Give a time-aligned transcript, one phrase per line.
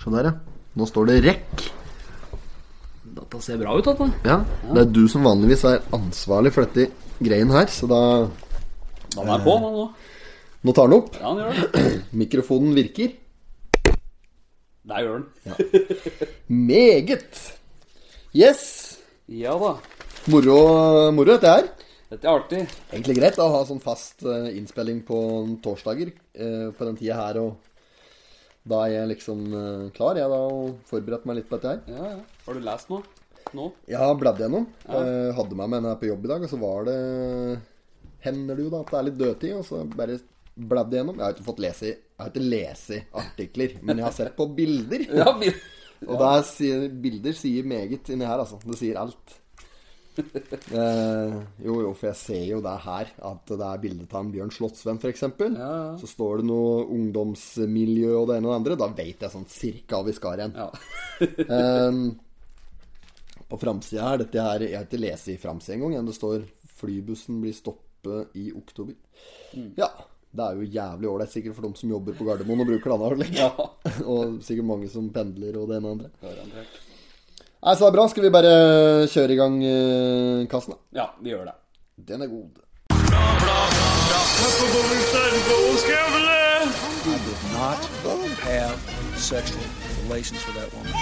[0.00, 0.34] Se der, ja.
[0.78, 1.64] Nå står det rekk.
[3.10, 4.06] Dette ser bra ut, dette.
[4.24, 4.38] Ja,
[4.70, 8.00] Det er du som vanligvis er ansvarlig for dette greien her, så da
[9.16, 9.88] Den er på, nå.
[10.62, 11.16] Nå tar den opp.
[11.18, 11.92] Ja, den gjør det.
[12.22, 13.12] Mikrofonen virker.
[14.90, 15.26] Der gjør den.
[16.48, 17.40] Meget.
[18.36, 18.62] Yes.
[19.28, 19.74] Ja da.
[20.30, 20.58] Moro,
[21.16, 21.68] moro dette her.
[22.10, 22.60] Dette er artig.
[22.92, 25.18] Egentlig greit da, å ha sånn fast eh, innspilling på
[25.64, 27.38] torsdager eh, på den tida her.
[27.42, 27.69] Og
[28.70, 31.82] da er jeg liksom eh, klar, jeg da, og forberedt meg litt på dette her.
[31.90, 32.44] Ja, ja.
[32.46, 33.02] Har du lest noe?
[33.56, 33.66] Nå?
[33.90, 34.66] Jeg har bladd gjennom.
[34.86, 36.98] Eh, hadde med en her på jobb i dag, og så var det
[38.20, 40.18] Hender det jo da at det er litt dødtid, og så bare
[40.70, 41.16] bladde gjennom.
[41.16, 44.46] Jeg har ikke fått lese Jeg har ikke lese artikler, men jeg har sett på
[44.56, 45.06] bilder.
[45.08, 45.54] Ja, bil.
[46.08, 48.56] Og der sier, bilder sier meget inni her, altså.
[48.64, 49.34] Det sier alt.
[50.70, 51.32] Eh,
[51.64, 54.52] jo, jo, for jeg ser jo det her, at det er bilde av en Bjørn
[54.54, 55.24] Slottsvenn, f.eks.
[55.26, 55.70] Ja, ja.
[55.98, 58.76] Så står det noe ungdomsmiljø og det ene og det andre.
[58.78, 60.54] Da vet jeg sånn cirka hvor vi skal hen.
[60.54, 60.68] Ja.
[61.56, 62.00] eh,
[63.50, 66.06] på framsida her dette her, Jeg har ikke lest i framsida engang.
[66.06, 66.46] Det står
[66.80, 68.96] 'Flybussen blir stoppet i oktober'.
[69.54, 69.72] Mm.
[69.76, 69.90] Ja.
[70.30, 73.16] Det er jo jævlig ålreit sikkert for dem som jobber på Gardermoen og bruker denne.
[73.18, 73.34] Slik.
[73.34, 73.50] Ja.
[74.12, 76.68] og sikkert mange som pendler og det ene og det andre.
[77.60, 78.08] Nei, så det er bra.
[78.08, 78.52] Skal vi bare
[79.12, 81.02] kjøre i gang uh, kassen, da?
[81.02, 81.56] Ja, vi gjør det.
[82.08, 82.60] Den er god.
[87.60, 88.74] not have
[89.16, 89.64] sexual
[90.02, 90.92] relations with that woman.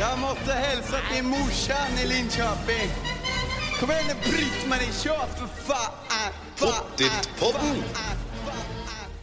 [0.00, 2.90] Jag måste hälsa till morsan i Linköping.
[3.80, 6.32] Kom igjen, Britt-Marie, kör för fan!
[6.58, 7.82] Pottitpodden!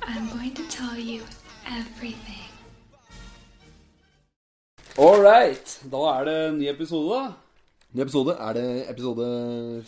[0.01, 1.21] I'm going to tell you
[1.65, 2.48] everything.
[4.99, 5.77] All right.
[5.91, 7.35] Da er det en ny episode, da.
[7.95, 8.33] Ny episode.
[8.37, 9.27] Er det episode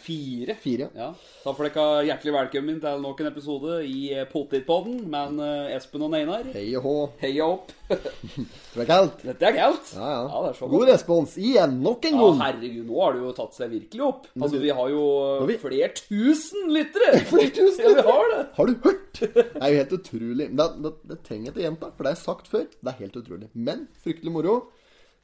[0.02, 0.56] Fire.
[0.58, 0.88] fire?
[0.98, 1.10] Ja.
[1.44, 4.96] Da får dere hjertelig velkommen til nok en episode i Potetpodden.
[5.12, 6.48] Men med eh, Espen og Einar.
[6.56, 6.94] Hei og hå.
[7.22, 7.70] Heia opp.
[7.92, 9.22] Det er kaldt.
[9.28, 9.92] Dette er kaldt.
[10.00, 10.54] Ja, ja.
[10.58, 10.94] så God godt.
[10.96, 11.76] respons igjen.
[11.86, 12.42] Nok en Ja, gang.
[12.48, 14.26] herregud, nå har det jo tatt seg virkelig opp.
[14.40, 15.06] Altså, vi har jo
[15.52, 17.20] vi- flere tusen lyttere!
[17.36, 18.42] Flere tusen Ja, vi har det.
[18.58, 19.08] Har du hørt?
[19.22, 20.50] Det er jo helt utrolig.
[20.58, 22.66] Det, det, det trenger jeg ikke gjenta, for det er sagt før.
[22.80, 23.52] Det er helt utrolig.
[23.54, 24.62] Men fryktelig moro.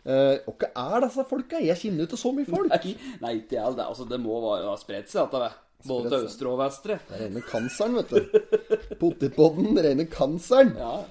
[0.07, 1.59] Eh, hva er disse folka?
[1.59, 2.71] Jeg kjenner ikke så mye folk.
[2.71, 3.77] Nei, nei ikke jeg.
[3.77, 5.63] Det, altså, det må være ha spredt seg, dette.
[5.87, 6.99] Både til østre og vestre.
[7.07, 8.37] Det er rene kanseren, vet du.
[9.01, 10.73] Potetpodden, rene kanseren.
[10.79, 11.01] Ja.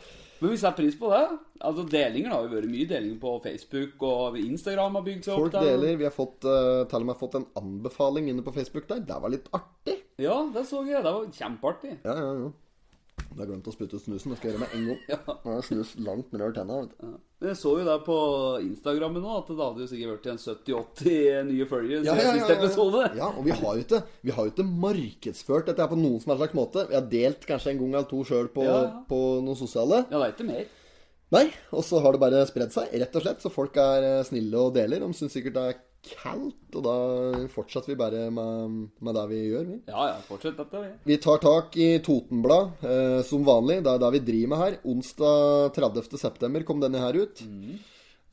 [0.41, 1.23] Men vi setter pris på det.
[1.65, 5.47] Altså, Delinger har jo vært mye delinger på Facebook, og Instagram har bygd seg opp.
[5.55, 5.63] der.
[5.63, 5.97] Folk deler.
[6.01, 9.05] Vi har fått, uh, til og med fått en anbefaling inne på Facebook der.
[9.07, 9.97] Det var litt artig.
[10.21, 11.05] Ja, det så jeg.
[11.05, 11.99] Det var kjempeartig.
[12.05, 12.53] Ja, ja, ja.
[13.17, 14.33] Jeg har glemt å spytte ut snusen.
[14.33, 15.23] Det skal jeg gjøre med en gang.
[15.45, 16.77] Har jeg snus langt nedover tenna.
[16.83, 17.17] vet du.
[17.47, 18.17] Jeg så jo der på
[18.65, 22.47] Instagrammen nå at det hadde jo sikkert vært en 70-80 nye følgere Ja, ja, ja,
[22.47, 22.55] ja.
[22.57, 23.03] episode.
[23.19, 26.33] Ja, og vi har jo ikke, vi har jo ikke markedsført dette på noen som
[26.33, 26.87] helst slags måte.
[26.91, 28.95] Vi har delt kanskje en gang eller to sjøl på, Ja, ja.
[29.11, 30.03] på noen sosiale.
[30.09, 30.67] Ja, det er ikke mer.
[31.37, 31.45] Nei,
[31.75, 33.41] og så har det bare spredd seg, rett og slett.
[33.43, 35.03] Så folk er eh, snille og deler.
[35.03, 35.81] De syns sikkert det er
[36.11, 36.97] kaldt, og da
[37.53, 39.79] fortsetter vi bare med, med det vi gjør, vi.
[39.91, 40.83] Ja, ja, fortsett dette.
[40.83, 40.93] vi.
[41.13, 43.81] Vi tar tak i Totenblad eh, som vanlig.
[43.87, 44.79] Det er det vi driver med her.
[44.93, 46.21] Onsdag 30.
[46.21, 47.43] september kom denne her ut.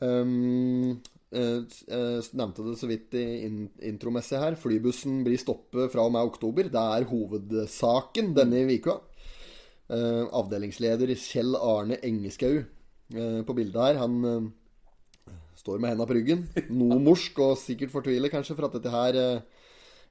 [0.03, 0.99] Um,
[1.31, 3.63] eh, eh, nevnte det så vidt i in
[3.93, 4.59] intromessig her.
[4.59, 6.69] Flybussen blir stoppet fra og med oktober.
[6.73, 8.99] Det er hovedsaken denne uka.
[9.91, 14.45] Eh, avdelingsleder Kjell Arne Engeskau eh, på bildet her, han eh,
[15.63, 16.41] står med hendene på ryggen.
[16.75, 19.39] Noe morsk og sikkert fortviler kanskje for at dette her eh,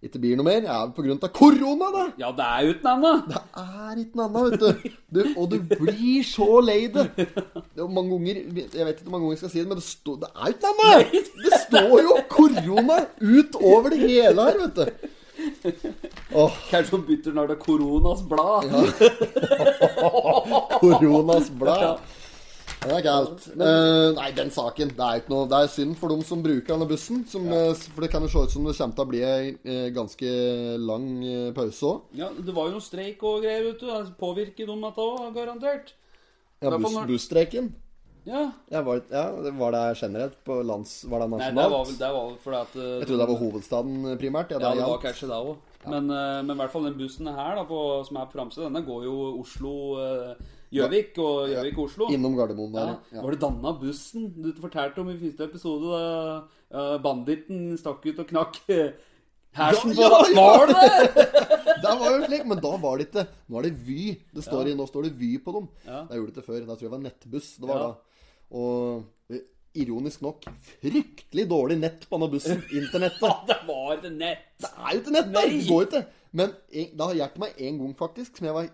[0.03, 0.63] ikke blir noe mer.
[0.67, 2.05] Ja, på grunn av korona, da!
[2.19, 3.27] Ja, det er uten annet.
[3.29, 4.71] Det er ikke noe annet, vet du.
[5.15, 5.21] du.
[5.39, 7.05] Og du blir så lei det.
[7.21, 9.79] Det er mange ganger Jeg vet ikke hvor mange ganger jeg skal si det, men
[9.79, 11.29] det, står- det er ikke noe annet!
[11.45, 14.85] Det står jo korona utover det hele her, vet du.
[16.39, 18.65] Åh, Kanskje hun bytter når det er koronas blad.
[20.81, 21.97] koronas blad.
[22.83, 23.45] Det er galt.
[23.55, 26.75] Uh, nei, den saken Det er ikke noe Det er synd for dem som bruker
[26.75, 27.23] denne bussen.
[27.31, 27.71] Som, ja.
[27.95, 30.33] for det kan jo se ut som det kommer til å bli ei eh, ganske
[30.83, 32.11] lang eh, pause òg.
[32.19, 33.87] Ja, Det var jo noe streik og greier, vet du.
[33.87, 35.95] Det påvirker dem dette òg, garantert.
[36.63, 37.73] Ja, buss, busstreiken.
[38.25, 38.53] Ja.
[38.71, 41.05] Ja, var, ja, det- var det generelt på lands...
[41.05, 41.59] Var det Nei, nasjonalt?
[41.59, 44.19] det var vel, det var vel fordi at uh, Jeg trodde det var hovedstaden eh,
[44.19, 44.51] primært.
[44.55, 45.57] Ja, Ja, det var kanskje det òg.
[45.87, 48.69] Men, uh, men i hvert fall den bussen her da, på, som er på framsida,
[48.69, 49.17] denne går jo
[50.73, 52.09] Oslo-Gjøvik og Gjøvik-Oslo.
[52.15, 52.93] Innom Gardermoen der.
[53.13, 53.23] Ja.
[53.23, 56.05] Var det danna bussen du fortalte om i første episode da
[56.73, 58.95] eh, banditten stakk ut og knakk eh,
[59.59, 60.09] hersen på?
[60.39, 61.27] Var det det?
[61.83, 64.03] Det var jo slik, men da var det ikke Nå er det Vy.
[64.33, 65.69] Det står i, nå står det Vy på dem.
[65.85, 66.05] Ja.
[66.09, 66.61] Det gjorde det før.
[66.63, 67.49] Da tror jeg det var nettbuss.
[67.59, 67.91] Det var da.
[68.53, 69.41] Og
[69.73, 70.45] ironisk nok
[70.83, 72.63] fryktelig dårlig nett på denne bussen.
[72.81, 73.47] Internettet.
[73.49, 74.49] Det var ikke nett!
[74.61, 75.49] Det er jo ikke nett der!
[75.53, 76.03] Det går ikke.
[76.33, 78.69] Men det har hjulpet meg en gang, faktisk, som jeg var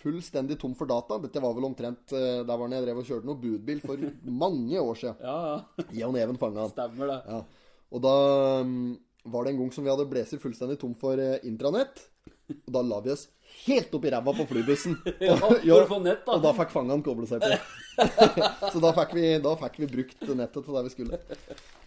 [0.00, 1.20] fullstendig tom for data.
[1.22, 4.06] Dette var vel omtrent eh, der var når jeg drev og kjørte noe budbil for
[4.26, 5.20] mange år siden.
[5.22, 5.86] Ja, ja.
[5.94, 6.72] Jeg og Neven fanga han.
[6.74, 7.20] Stemmer det.
[7.30, 7.38] Ja.
[7.94, 8.16] Og da
[8.66, 8.88] mm,
[9.30, 12.02] var det en gang som vi hadde blåst fullstendig tom for eh, intranett.
[12.50, 13.28] Og da la vi oss
[13.64, 14.98] helt opp i ræva på flybussen.
[15.22, 16.34] Ja, for å få nett, da.
[16.34, 17.54] Og da fikk fangene koble seg på.
[18.74, 21.22] Så da fikk, vi, da fikk vi brukt nettet til det vi skulle.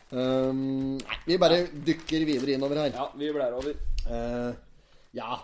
[0.08, 0.96] Um,
[1.28, 2.96] vi bare dykker videre innover her.
[2.96, 3.76] Ja, vi blærer over.
[4.08, 4.56] Eh,
[5.18, 5.42] ja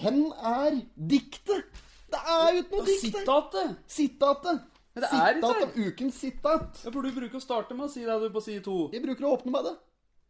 [0.00, 0.78] Hen er
[1.14, 1.82] diktet?
[2.10, 3.74] Det er jo ikke noe dikt Sitatet.
[3.90, 3.90] Sitatet!
[3.98, 4.54] Sitate.
[4.94, 6.82] Men det er ikke Sitat av ukens sitat.
[6.86, 8.76] Ja, for du bruker å starte med å si det du på side to.
[8.94, 9.72] Jeg bruker å åpne med det.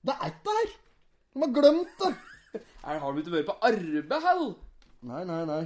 [0.09, 0.71] Det er ikke der.
[1.35, 2.13] De har glemt det.
[2.85, 4.45] Er, har du ikke vært på arbeid, hell?
[5.09, 5.63] Nei, nei, nei.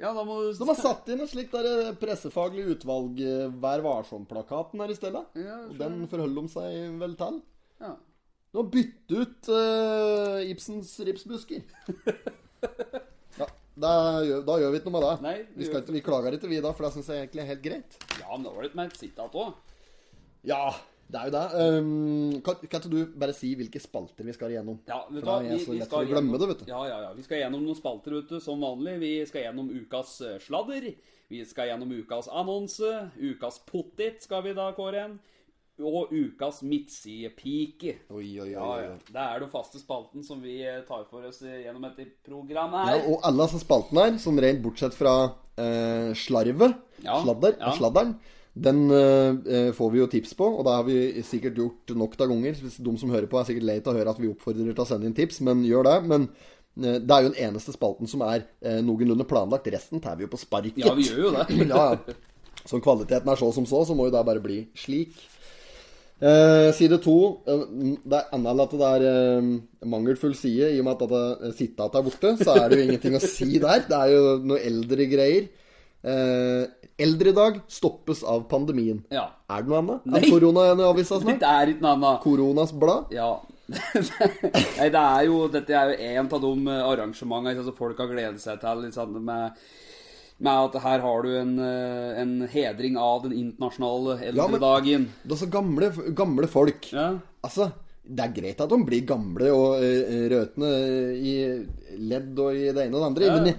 [0.00, 3.46] Ja, da må du De har satt inn et slikt der eh, pressefaglig utvalg, eh,
[3.62, 5.22] Vær varsom-plakaten her i stedet.
[5.38, 7.38] Ja, Og den forholder de seg vel til.
[7.84, 7.92] Ja.
[8.56, 11.60] De har byttet ut uh, Ibsens ripsbusker.
[13.36, 13.90] Ja, da
[14.24, 15.14] gjør, da gjør vi ikke noe med det.
[15.26, 17.60] Nei, vi ikke, vi klager ikke, vi da, for det syns jeg egentlig er helt
[17.66, 17.96] greit.
[18.16, 19.50] ja, men det var litt med et sitat òg.
[20.48, 20.62] Ja,
[21.12, 21.42] det er jo det.
[21.84, 24.80] Um, kan, kan ikke du bare si hvilke spalter vi skal igjennom?
[24.88, 26.72] Ja, vet du vi, vi skal gjennom- det, vet du.
[26.72, 27.12] Ja, ja, ja.
[27.20, 28.96] Vi skal gjennom noen spalter, vet du, som vanlig.
[29.04, 30.88] Vi skal gjennom ukas eh, sladder.
[31.28, 32.96] Vi skal gjennom ukas annonse.
[33.20, 35.18] Ukas pottit skal vi da kåre en.
[35.76, 37.98] Og ukas midtsidepike.
[38.08, 38.48] Oi, oi.
[38.54, 38.92] Ja, ja.
[39.10, 42.86] Det er den faste spalten som vi eh, tar for oss eh, gjennom dette programmet
[42.88, 42.96] her.
[42.96, 45.16] Ja, og alle disse spaltene her, som rent bortsett fra
[45.60, 47.74] eh, slarvet, Ja, sladder, ja.
[47.76, 48.14] sladderen,
[48.56, 52.30] den eh, får vi jo tips på, og det har vi sikkert gjort nok av
[52.32, 52.56] ganger.
[52.56, 54.88] De som hører på, er sikkert lei av å høre at vi oppfordrer til å
[54.88, 55.96] sende inn tips, men gjør det.
[56.08, 56.24] Men
[56.80, 59.68] eh, det er jo den eneste spalten som er eh, noenlunde planlagt.
[59.76, 60.80] Resten tar vi jo på sparket.
[60.86, 61.46] Ja, vi gjør jo det.
[61.68, 62.16] ja, ja.
[62.66, 65.12] Så kvaliteten er så som så, så må jo det bare bli slik.
[66.16, 67.64] Eh, side to eh,
[68.00, 69.48] Det er enda at det er eh,
[69.84, 72.32] mangelfull side, i og med at det sitatet er borte.
[72.40, 73.84] Så er det jo ingenting å si der.
[73.84, 75.48] Det er jo noe eldre greier.
[76.06, 79.02] Eh, dag stoppes av pandemien.
[79.10, 79.28] Ja.
[79.50, 80.06] Er det noe annet?
[80.06, 81.40] Er korona en i avisa snart?
[81.44, 82.22] Det er ikke noe annet.
[82.24, 83.12] Koronas blad?
[83.12, 83.34] Ja.
[84.78, 88.12] Nei, det er jo Dette er jo en av de eh, arrangementene som folk har
[88.12, 88.84] gledet seg til.
[88.86, 89.66] Liksom, med,
[90.38, 95.08] med at her har du en, eh, en hedring av den internasjonale Ja, men- eldredagen.
[95.24, 96.90] Det er så gamle, gamle folk.
[96.92, 97.18] Ja.
[97.42, 97.72] Altså,
[98.06, 99.80] det er greit at de blir gamle og
[100.30, 100.72] røtne
[101.16, 101.66] i
[101.98, 103.42] ledd og i det ene og det andre, Ja, ja.
[103.42, 103.54] men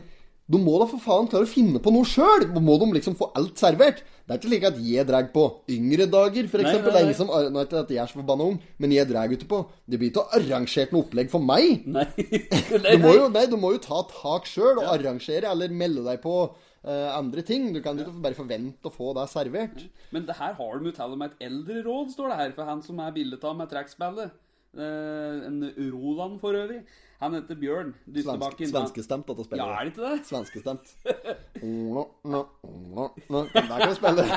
[0.49, 2.45] de må da for faen klare å finne på noe sjøl!
[2.61, 3.99] Må de liksom få alt servert?
[4.27, 6.91] Det er ikke slik at jeg drar på yngre dager, eksempel.
[6.91, 9.07] Det er ingen som, nå er ikke at jeg er så forbanna ung, men jeg
[9.09, 11.83] drar ute på Det blir ikke arrangert noe opplegg for meg!
[11.87, 12.05] Nei.
[12.91, 16.21] Du må jo, nei, du må jo ta tak sjøl og arrangere, eller melde deg
[16.23, 17.73] på eh, andre ting.
[17.73, 18.05] Du kan ja.
[18.05, 19.81] ikke bare forvente å få det servert.
[20.11, 22.51] Men det her har de jo til og med et eldre råd, står det her,
[22.55, 24.31] for han som er bildet av med trekkspillet.
[24.77, 26.83] Eh, en Roland for øvrig.
[27.19, 28.69] Han heter Bjørn Svensk, Dystebakken.
[28.69, 29.63] svenskestemt, dette spillet.
[29.63, 30.25] Ja, er det ikke det?
[30.27, 30.85] Svenskestemt.
[33.31, 34.27] Der kan vi spille.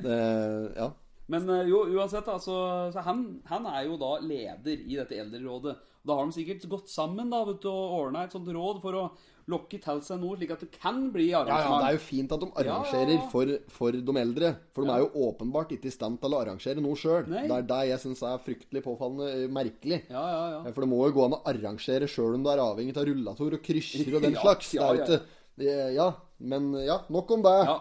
[0.00, 0.88] Det- ja.
[1.28, 2.54] Men eh, jo, uansett, altså,
[2.88, 5.76] så, så han, han er jo da leder i dette eldrerådet.
[6.08, 8.96] Da har de sikkert gått sammen da, vet du, og ordna et sånt råd for
[8.96, 9.02] å
[9.48, 11.82] lokke til seg noe, slik at det kan bli Ja, ja, arrangement.
[11.82, 13.28] Det er jo fint at de arrangerer Ja, ja, ja.
[13.32, 14.50] For, for de eldre.
[14.76, 17.28] For de er jo åpenbart ikke i stand til å arrangere noe sjøl.
[17.32, 20.00] Det er det jeg syns er fryktelig påfallende eh, merkelig.
[20.12, 20.72] Ja, ja, ja.
[20.72, 23.56] For det må jo gå an å arrangere sjøl om du er avhengig av rullator
[23.58, 24.72] og krysser og den Ja, slags.
[24.76, 25.20] ja, ja,
[25.60, 25.88] ja.
[25.98, 26.10] Ja,
[26.48, 27.56] men ja, nok om det.
[27.68, 27.78] ja.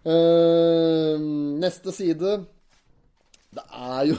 [0.00, 1.18] Uh,
[1.60, 2.38] neste side
[3.50, 4.16] Det er jo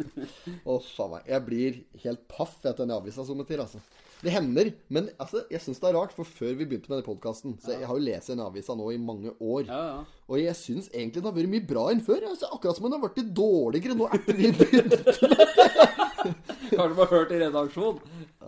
[0.70, 1.26] Å, faen meg.
[1.28, 3.80] Jeg blir helt paff etter den avisa som til, altså.
[4.22, 7.08] Det hender, men altså, jeg syns det er rart, for før vi begynte med denne
[7.08, 9.66] podkasten Så jeg har jo lest den avisa nå i mange år.
[9.66, 10.02] ja, ja.
[10.32, 12.22] Og jeg syns egentlig det har vært mye bra enn før.
[12.30, 15.02] Altså, akkurat som den har blitt dårligere nå etter vi begynte.
[16.72, 17.98] Kanskje bare hørt i redaksjon.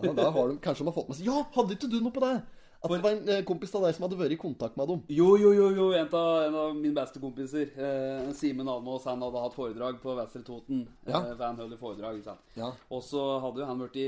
[0.01, 2.15] Ja, da har de, kanskje de har fått med seg Ja, hadde ikke du noe
[2.15, 2.37] på det?
[2.83, 5.01] At det var en eh, kompis av deg som hadde vært i kontakt med dem.
[5.13, 5.87] Jo, jo, jo, jo.
[5.97, 10.15] En av, en av mine beste kompiser, eh, Simen Almås, han hadde hatt foredrag på
[10.17, 10.83] Vestre Toten.
[11.07, 11.21] Ja.
[11.21, 12.43] Eh, for han holder foredrag, ikke sant.
[12.59, 12.71] Ja.
[12.93, 14.07] Og så hadde jo han vært i,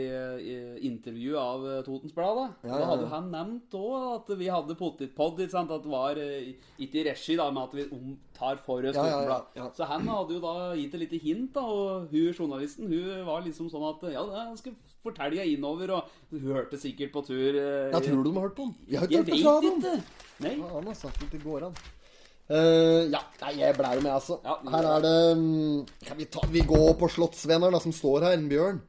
[0.53, 0.57] i
[0.91, 2.47] intervju av eh, Totens Blad, da.
[2.69, 5.73] Ja, da hadde jo han nevnt òg at vi hadde potetpod, ikke sant.
[5.73, 9.07] At det var eh, ikke i regi, da, men at vi omtar for oss Ja,
[9.07, 9.79] ja, Totens ja, Blad.
[9.79, 11.65] Så han hadde jo da gitt et lite hint, da.
[11.65, 16.39] Og hun journalisten, hun var liksom sånn at Ja, det skal fortelle jeg innover, og
[16.45, 18.75] hørte sikkert på tur eh, Jeg tror du de har hørt på den.
[18.87, 20.25] Jeg har ikke hørt noe vet fra ikke.
[20.45, 20.55] Nei.
[20.57, 21.79] Ja, han har sagt at det går an.
[22.47, 24.37] Eh, ja, nei, jeg jo med, altså.
[24.45, 28.29] Ja, her er det mm, Kan vi, ta, vi går på Slottsvenneren, da, som står
[28.29, 28.79] her, en bjørn.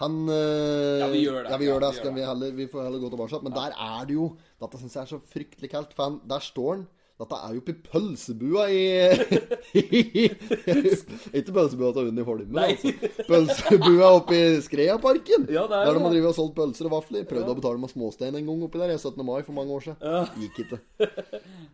[0.00, 1.52] Han eh, Ja, vi gjør det.
[1.52, 1.92] Ja, vi gjør det.
[1.92, 3.40] Vi Skal gjør vi, heller, vi får heller gå tilbake.
[3.46, 5.94] Men der er det jo Dette syns jeg er så fryktelig kaldt.
[5.96, 6.86] For han, der står han.
[7.20, 8.84] Dette er jo i pølsebua i,
[11.36, 12.94] Ikke pølsebua til Unni Holmen, altså.
[13.28, 15.44] Pølsebua oppe i Skreaparken.
[15.52, 17.26] Ja, det er der de har drevet og solgt pølser og vafler.
[17.28, 18.94] Prøvde å betale med småstein en gang oppi der.
[18.96, 19.20] 17.
[19.26, 20.32] mai for mange år siden.
[20.40, 20.80] Gikk ikke.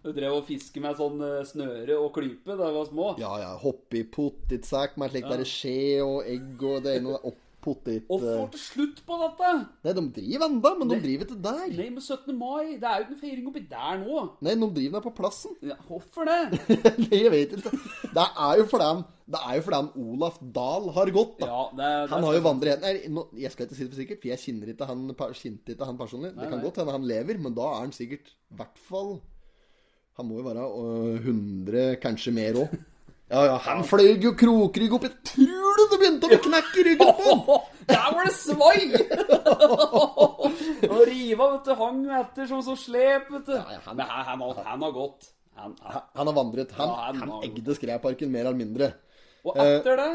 [0.06, 3.08] Du drev og fiske med sånn eh, snøre og klype da jeg var små.
[3.22, 3.54] Ja, ja.
[3.62, 7.34] Hoppe i potetsekk med slik der skje og egg og det ene og
[7.66, 8.06] potet...
[8.12, 9.50] Og få til slutt på dette!
[9.86, 11.66] Nei, de driver enda, men de driver ikke der.
[11.74, 12.32] Nei, men 17.
[12.38, 12.76] mai.
[12.80, 14.22] Det er jo ikke noe feiring oppi der nå.
[14.46, 15.58] Nei, de driver der på plassen.
[15.66, 16.62] Ja, Hvorfor det?
[17.04, 17.74] Nei, jeg vet ikke.
[18.16, 19.04] Det er jo fordi han,
[19.36, 21.52] det er jo fordi han Olaf Dahl har gått, da.
[21.52, 22.94] Ja, det, det Han har jo vandret Nei,
[23.42, 25.06] jeg skal ikke si det for sikkert, for jeg kjenner ikke han,
[25.36, 26.34] kjente ikke han personlig.
[26.36, 26.66] Det kan nei.
[26.66, 29.16] godt hende han lever, men da er han sikkert i hvert fall
[30.16, 32.76] Han må jo være øh, 100, kanskje mer òg.
[33.26, 37.08] Ja, ja, han fløy jo krokrygg opp Jeg Tror du det begynte å knekke ryggen
[37.18, 37.64] på han?
[37.90, 38.84] Der var det svai!
[40.90, 41.72] Og riva, vet du.
[41.78, 43.54] Hang etter som så slep, vet du.
[43.56, 45.28] ja, han- Men han, han, har- han har gått.
[45.56, 46.26] Han, han.
[46.26, 46.72] Har vandret.
[46.78, 48.92] Han, Ja, han han eggde Skreparken mer eller mindre.
[49.44, 50.10] Og etter det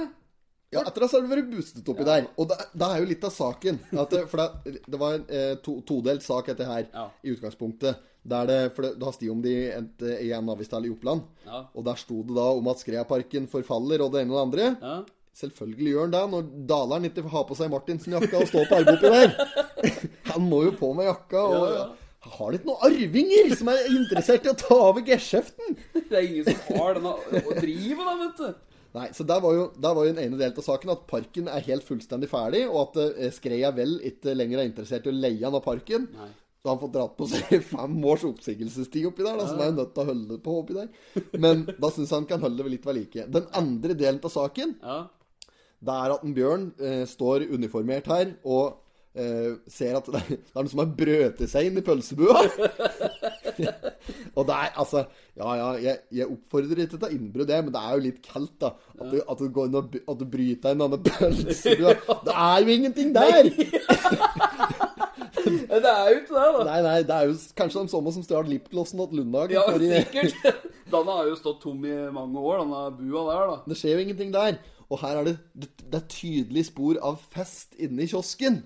[0.72, 2.28] Ja, etter det så har det vært boostet oppi der.
[2.40, 3.80] Og det, det er jo litt av saken.
[3.92, 7.10] Det, for det, det var en eh, to, todelt sak, dette her, Ja.
[7.24, 8.00] i utgangspunktet.
[8.22, 11.24] Der det, for det, det sto de endte i en avisdel i Oppland.
[11.48, 11.64] Ja.
[11.74, 14.68] Og der sto det da om at Skreaparken forfaller, og det ene og det andre.
[14.78, 15.00] Ja.
[15.42, 19.00] Selvfølgelig gjør han det, når Daleren ikke har på seg Martinsen-jakka og står på arbeidet
[19.00, 19.34] oppi der.
[20.34, 21.48] Han må jo på med jakka.
[21.48, 21.68] og...
[21.80, 21.90] Ja.
[22.22, 25.72] Har de ikke noen arvinger som er interessert i å ta over geskjeften?
[26.12, 27.16] Det er ingen som har den å
[27.56, 28.76] drive, da, vet du.
[28.94, 31.50] Nei, så der var jo, der var jo en ene del av saken at parken
[31.50, 35.16] er helt fullstendig ferdig, og at eh, Skreia vel ikke lenger er interessert i å
[35.16, 36.10] leie han av parken.
[36.14, 36.30] Nei.
[36.62, 39.72] Så har han fått dratt på seg fem års oppsigelsestid oppi der, da, som er
[39.72, 40.92] jo nødt til å holde på oppi der.
[41.42, 43.26] Men da syns han kan holde det litt ved like.
[43.34, 45.00] Den andre delen av saken, Ja.
[45.82, 48.78] det er at en Bjørn eh, står uniformert her og
[49.16, 52.44] eh, ser at det er, det er noen som har brøtet seg inn i pølsebua.
[54.38, 55.06] og det er altså
[55.38, 58.58] Ja, ja, jeg, jeg oppfordrer ikke til innbrudd, det, men det er jo litt kaldt,
[58.62, 58.74] da.
[59.00, 61.96] At du, at du går inn og at du bryter inn i denne pølsebua.
[62.28, 63.52] Det er jo ingenting der!
[65.42, 66.66] Det er jo ikke det, da.
[66.68, 69.56] Nei, nei, det er jo kanskje de samme som stjal lipglossen til Lundhagen.
[69.56, 70.68] Ja, sikkert.
[70.92, 73.58] Denne har jo stått tom i mange år, denne bua der, da.
[73.72, 74.60] Det skjer jo ingenting der.
[74.92, 78.60] Og her er det, det, er tydelig spor av fest inne i kiosken.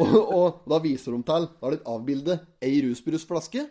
[0.00, 3.66] Og, og da viser de til Da er det et avbilde ei rusbrusflaske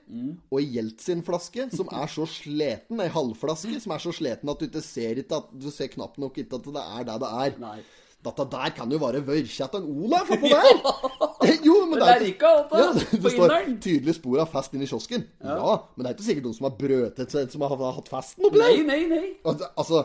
[0.51, 3.01] og ei Jeltsin-flaske som er så sliten.
[3.01, 6.22] Ei halvflaske som er så sliten at du ikke ser ikke at Du ser knapt
[6.22, 7.58] nok ikke at det er det det er.
[7.63, 7.79] Nei.
[8.19, 10.81] Dette der kan jo være Vørkjatan Olav oppå der!
[11.65, 14.86] Jo, men det er ikke alt, ja, det, det står tydelig spor av fest inni
[14.89, 15.24] kiosken.
[15.39, 15.77] Ja.
[15.96, 18.60] men det er ikke sikkert noen som har brøtet seg, som har hatt festen oppi
[18.60, 18.74] der.
[18.75, 19.29] Nei, nei, nei.
[19.48, 20.03] Altså, altså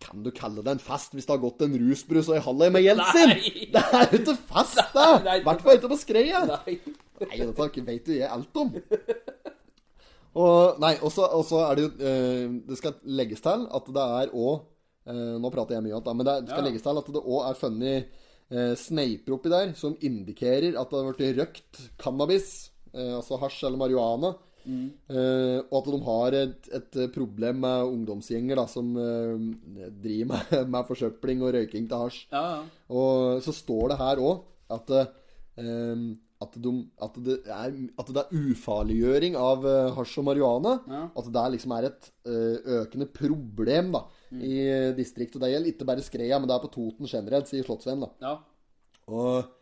[0.00, 2.68] Kan du kalle det en fest hvis det har gått en rusbrus og en halvøy
[2.74, 3.30] med Jeltsin?
[3.74, 5.06] Det er jo ikke fest, da!
[5.38, 6.42] I hvert fall ikke på Skreia.
[6.50, 6.74] Nei.
[7.20, 8.74] Nei, dette vet jo jeg alt om.
[10.40, 14.30] Og nei, og så er det jo eh, Det skal legges til at det er
[14.38, 14.60] òg
[15.42, 16.66] Nå prater jeg mye om det, men det skal Ja.
[16.68, 18.20] legges til at det òg er funnet
[18.52, 23.64] eh, sneiper oppi der som indikerer at det har blitt røkt cannabis, eh, altså hasj
[23.66, 24.34] eller marihuana.
[24.66, 29.36] Eh, og at de har et, et problem med ungdomsgjenger da, som uh,
[30.02, 32.24] driver med, med forsøpling og røyking til hasj.
[32.32, 32.88] Ja, ja.
[32.92, 34.42] Og så står det her òg
[34.76, 36.04] at, uh,
[36.40, 36.74] at, de,
[37.08, 39.66] at, det er, at det er ufarliggjøring av
[39.98, 40.78] hasj og marihuana.
[40.88, 41.02] Ja.
[41.20, 42.10] At det er liksom er et
[42.80, 44.04] økende problem da,
[44.38, 45.40] i eh, distriktet.
[45.42, 48.06] Det gjelder ikke bare Skreia, men det er på Toten generelt, sier Slottsvenn.
[48.06, 48.12] da.
[48.22, 48.36] ja.
[49.10, 49.56] Og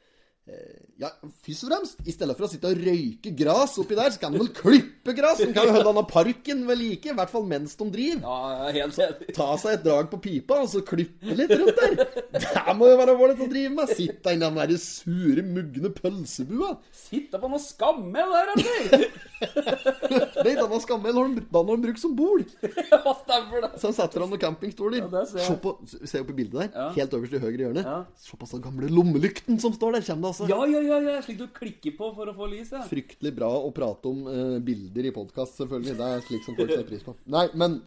[0.98, 1.12] ja,
[1.46, 4.34] først og fremst, i stedet for å sitte og røyke gras oppi der, så kan
[4.34, 5.38] de vel klippe gras.
[5.38, 8.24] De kan jo holde parken ved like, i hvert fall mens de driver.
[8.24, 9.28] ja helt enig.
[9.36, 12.02] Ta seg et drag på pipa og så klippe litt rundt der.
[12.34, 13.92] Det må jo være ålreit å drive med.
[13.94, 16.72] Sitte i den der sure, mugne pølsebua.
[17.04, 19.06] Sitte på noe skammel der, eller?
[20.48, 21.46] Nei, denne skammel har de,
[21.86, 22.42] brukt som bol.
[22.88, 23.70] Ja, stemmer det.
[23.78, 25.04] Så han setter fram noen campingstoler.
[25.04, 25.22] Ja.
[25.28, 26.70] Se på, se opp i bildet der.
[26.72, 26.86] Ja.
[26.96, 27.84] Helt øverst i høyre hjørne.
[27.84, 27.98] Ja.
[28.18, 30.06] Se på den gamle lommelykten som står der.
[30.08, 30.48] Kjem det altså.
[30.50, 31.22] Ja, ja, ja, ja.
[31.26, 32.82] Slik du klikker på for å få lys, ja.
[32.88, 35.96] Fryktelig bra å prate om eh, bilder i podkast, selvfølgelig.
[35.98, 37.14] Det er slik som folk setter pris på.
[37.34, 37.80] Nei, men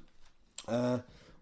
[0.68, 0.98] eh,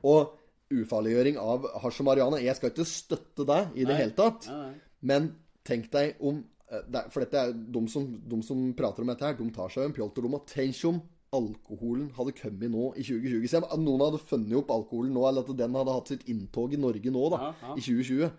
[0.07, 0.35] Og
[0.69, 2.39] ufarliggjøring av hasj og marihuana.
[2.45, 3.99] Jeg skal ikke støtte deg i det Nei.
[4.03, 4.45] hele tatt.
[4.51, 4.81] Nei, nei.
[5.09, 5.29] Men
[5.65, 9.09] tenk deg om eh, det, er- For dette er de som, de som prater om
[9.13, 12.31] dette her, de tar seg jo en pjolt og de må Tenk om alkoholen hadde
[12.33, 13.43] kommet nå i 2020.
[13.51, 16.73] Se om noen hadde funnet opp alkoholen nå, eller at den hadde hatt sitt inntog
[16.73, 17.37] i Norge nå, da.
[17.43, 17.75] Ja, ja.
[17.77, 18.31] I 2020.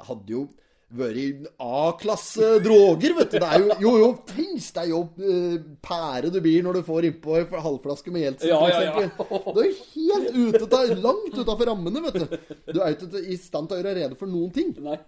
[0.00, 0.40] Det hadde jo
[0.98, 3.38] vært A-klasse droger, vet du.
[3.38, 7.08] Det er jo Jo, jo, tenk er jo eh, pære du blir når du får
[7.08, 8.78] innpå en halvflaske med Jeltsin, Ja, f.eks.
[8.84, 9.42] ja, ja.
[9.52, 12.38] Du er jo helt ute til, langt utafor rammene, vet du.
[12.76, 14.72] Du er ikke i stand til å gjøre rede for noen ting.
[14.84, 14.98] Nei.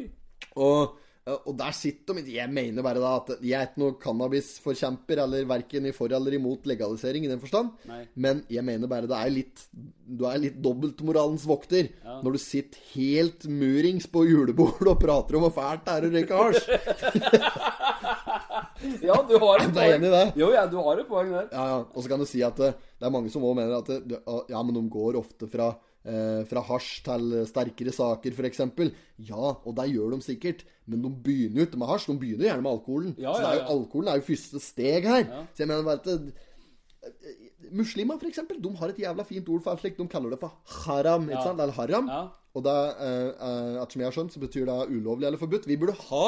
[0.56, 5.22] Og Og der sitter de Jeg mener bare da at jeg er ikke noe cannabisforkjemper,
[5.22, 7.70] eller verken i for eller imot legalisering i den forstand.
[7.88, 8.02] Nei.
[8.20, 9.62] Men jeg mener bare det er litt
[10.04, 15.46] Du er litt dobbeltmoralens vokter når du sitter helt murings på julebordet og prater om
[15.46, 16.64] hvor fælt det er å røyke hasj.
[19.04, 20.24] Ja, du har et Du er enig i det?
[20.40, 21.48] Jo, ja, du har et poeng der.
[21.52, 21.80] Ja, ja.
[21.94, 24.00] Og så kan du si at det, det er mange som òg mener at det,
[24.10, 24.20] det,
[24.52, 28.60] Ja, men de går ofte fra, eh, fra hasj til sterkere saker, f.eks.
[29.24, 30.66] Ja, og det gjør de sikkert.
[30.84, 32.10] Men de begynner jo ikke med hasj.
[32.10, 33.14] De begynner gjerne med alkoholen.
[33.16, 33.76] Ja, så det ja, er jo, ja.
[33.78, 35.24] alkoholen er jo første steg her.
[35.54, 36.44] Så jeg mener bare at
[37.74, 39.98] Muslimer, eksempel, de har et jævla fint ord for alt slikt.
[39.98, 41.28] De kaller det for haram.
[41.30, 41.60] ikke sant?
[41.60, 42.08] Eller haram.
[42.08, 42.22] Ja.
[42.54, 45.66] Og det, eh, eh, ettersom jeg har skjønt, så betyr det ulovlig eller forbudt.
[45.66, 46.26] Vi burde ha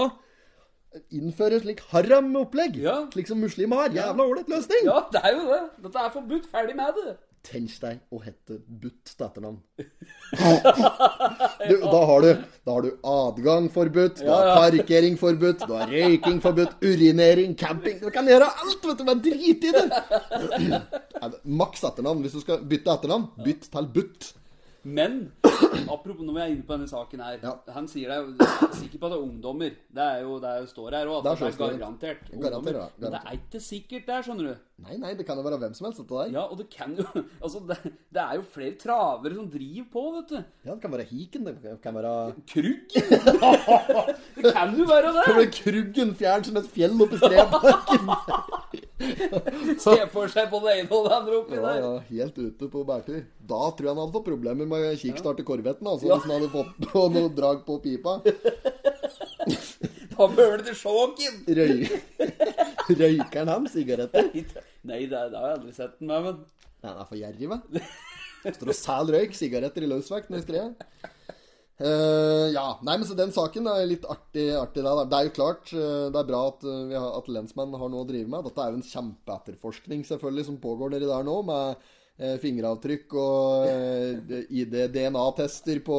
[1.12, 2.78] Innføre slik haram-opplegg.
[2.80, 2.94] Ja.
[3.12, 3.90] Slik som muslimer har.
[3.92, 4.86] Jævla ålreit løsning!
[4.86, 5.58] Ja, det er jo det.
[5.84, 6.46] Dette er forbudt.
[6.48, 7.16] Ferdig med det.
[7.46, 9.60] Tenk deg å hete Butt til etternavn.
[11.66, 12.28] Du, da, har du,
[12.66, 17.98] da har du adgang forbudt, du har parkering forbudt, du har røyking forbudt, urinering, camping
[18.02, 19.04] Du kan gjøre alt, vet du!
[19.08, 19.72] Bare drit i!
[19.74, 20.82] Det-
[21.60, 22.22] Maks etternavn.
[22.26, 24.30] Hvis du skal bytte etternavn, bytt til Butt.
[24.86, 25.16] Men
[25.88, 27.52] apropos når vi er inne på denne saken her Ja.
[27.76, 29.76] Han sier det jo sikker på at det er ungdommer.
[29.96, 32.40] Det er jo det er jo står her òg, at det er garantert det.
[32.40, 34.54] garantert Garantert, Men det er ikke sikkert det, skjønner du.
[34.86, 36.32] Nei, nei, det kan jo være hvem som helst, dette der.
[36.36, 37.06] Ja, og det kan jo
[37.44, 37.78] Altså, det,
[38.12, 40.38] det er jo flere travere som driver på, vet du.
[40.66, 42.12] Ja, det kan være Hiken, det kan være
[42.52, 43.08] Kruggen!
[44.36, 45.34] det kan jo være Det det!
[45.38, 48.12] blir Kruggen fjern som et fjell oppe i Strebmarken.
[49.84, 51.80] Se for seg på det ene og det andre oppi Ja, der.
[51.82, 53.18] ja, helt ute på bærtur.
[53.44, 56.16] Da tror jeg han hadde fått problemer med å kickstarte korvetten, altså, Ja.
[56.16, 58.14] hvis han hadde fått på noe drag på pipa.
[60.16, 61.42] Da bør det til sjåken!
[61.60, 61.86] Røy...
[62.96, 64.30] Røyker han sigaretter?
[64.86, 66.36] Nei, det, det har jeg aldri sett den med, men
[66.84, 67.84] Nei, han er for gjerrig, vel.
[68.54, 70.74] Står og selger røyk, sigaretter i løsvekt når jeg
[71.76, 74.94] Eh, ja, nei, men så den saken er litt artig, artig da.
[75.04, 78.06] Det er jo klart, uh, det er bra at, uh, har, at lensmannen har noe
[78.06, 78.46] å drive med.
[78.48, 83.66] Dette er jo en kjempeetterforskning selvfølgelig som pågår nedi der nå, med fingeravtrykk og
[84.62, 85.98] ID-DNA-tester på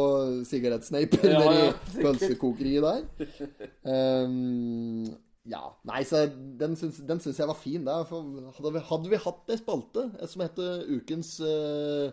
[0.50, 3.68] sigarettsneiper Ja, i ja, pølsekokeriet der.
[3.86, 5.06] Um,
[5.54, 5.62] ja.
[5.86, 6.24] Nei, så
[6.58, 7.86] den syns, den syns jeg var fin.
[7.86, 12.10] Det er hadde, vi, hadde vi hatt ei spalte som heter Ukens eh,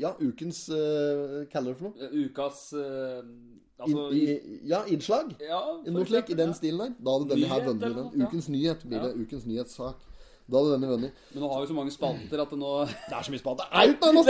[0.00, 2.08] Ja, ukens uh, Kaller det for noe?
[2.24, 3.20] ukas eh,
[3.84, 4.38] In, Altså i,
[4.70, 5.34] ja, innslag.
[5.42, 5.58] Ja,
[5.90, 6.92] Noe slik i den stilen der.
[7.04, 8.20] Da hadde denne her Nyhet vunnet eller den.
[8.20, 8.28] ja.
[8.28, 9.10] Ukens nyhet blir det.
[9.18, 9.98] Ukens nyhetssak.
[10.46, 11.22] Da hadde denne vunnet.
[11.34, 13.68] Men nå har vi så mange spalter at det nå Det er så mye spalter!
[13.74, 14.24] Out er jo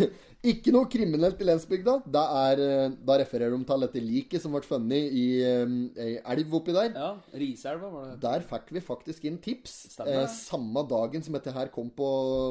[0.52, 1.96] ikke noe kriminelt i lensbygda.
[2.12, 6.10] Da, er, eh, da refererer de til dette liket som ble funnet i eh, ei
[6.34, 6.92] elv oppi der.
[6.94, 8.18] Ja, Riselva var det.
[8.24, 10.24] Der fikk vi faktisk inn tips Stemmer.
[10.24, 12.10] eh, samme dagen som dette her kom på,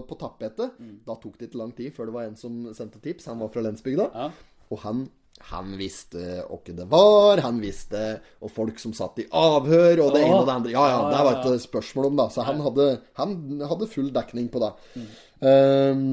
[0.10, 0.79] på tapetet.
[0.79, 0.97] Mm.
[1.08, 3.29] Da tok det ikke lang tid før det var en som sendte tips.
[3.31, 4.10] Han var fra lensbygda.
[4.15, 4.27] Ja.
[4.73, 5.05] Og han,
[5.51, 7.43] han visste hvem det var.
[7.45, 8.05] Han visste
[8.41, 10.75] og folk som satt i avhør, og det ene og det andre.
[10.75, 12.29] Ja, ja, det var ikke spørsmål om, da.
[12.34, 12.88] Så han hadde,
[13.19, 14.71] han hadde full dekning på det.
[14.95, 15.12] Mm.
[15.51, 16.08] Ehm,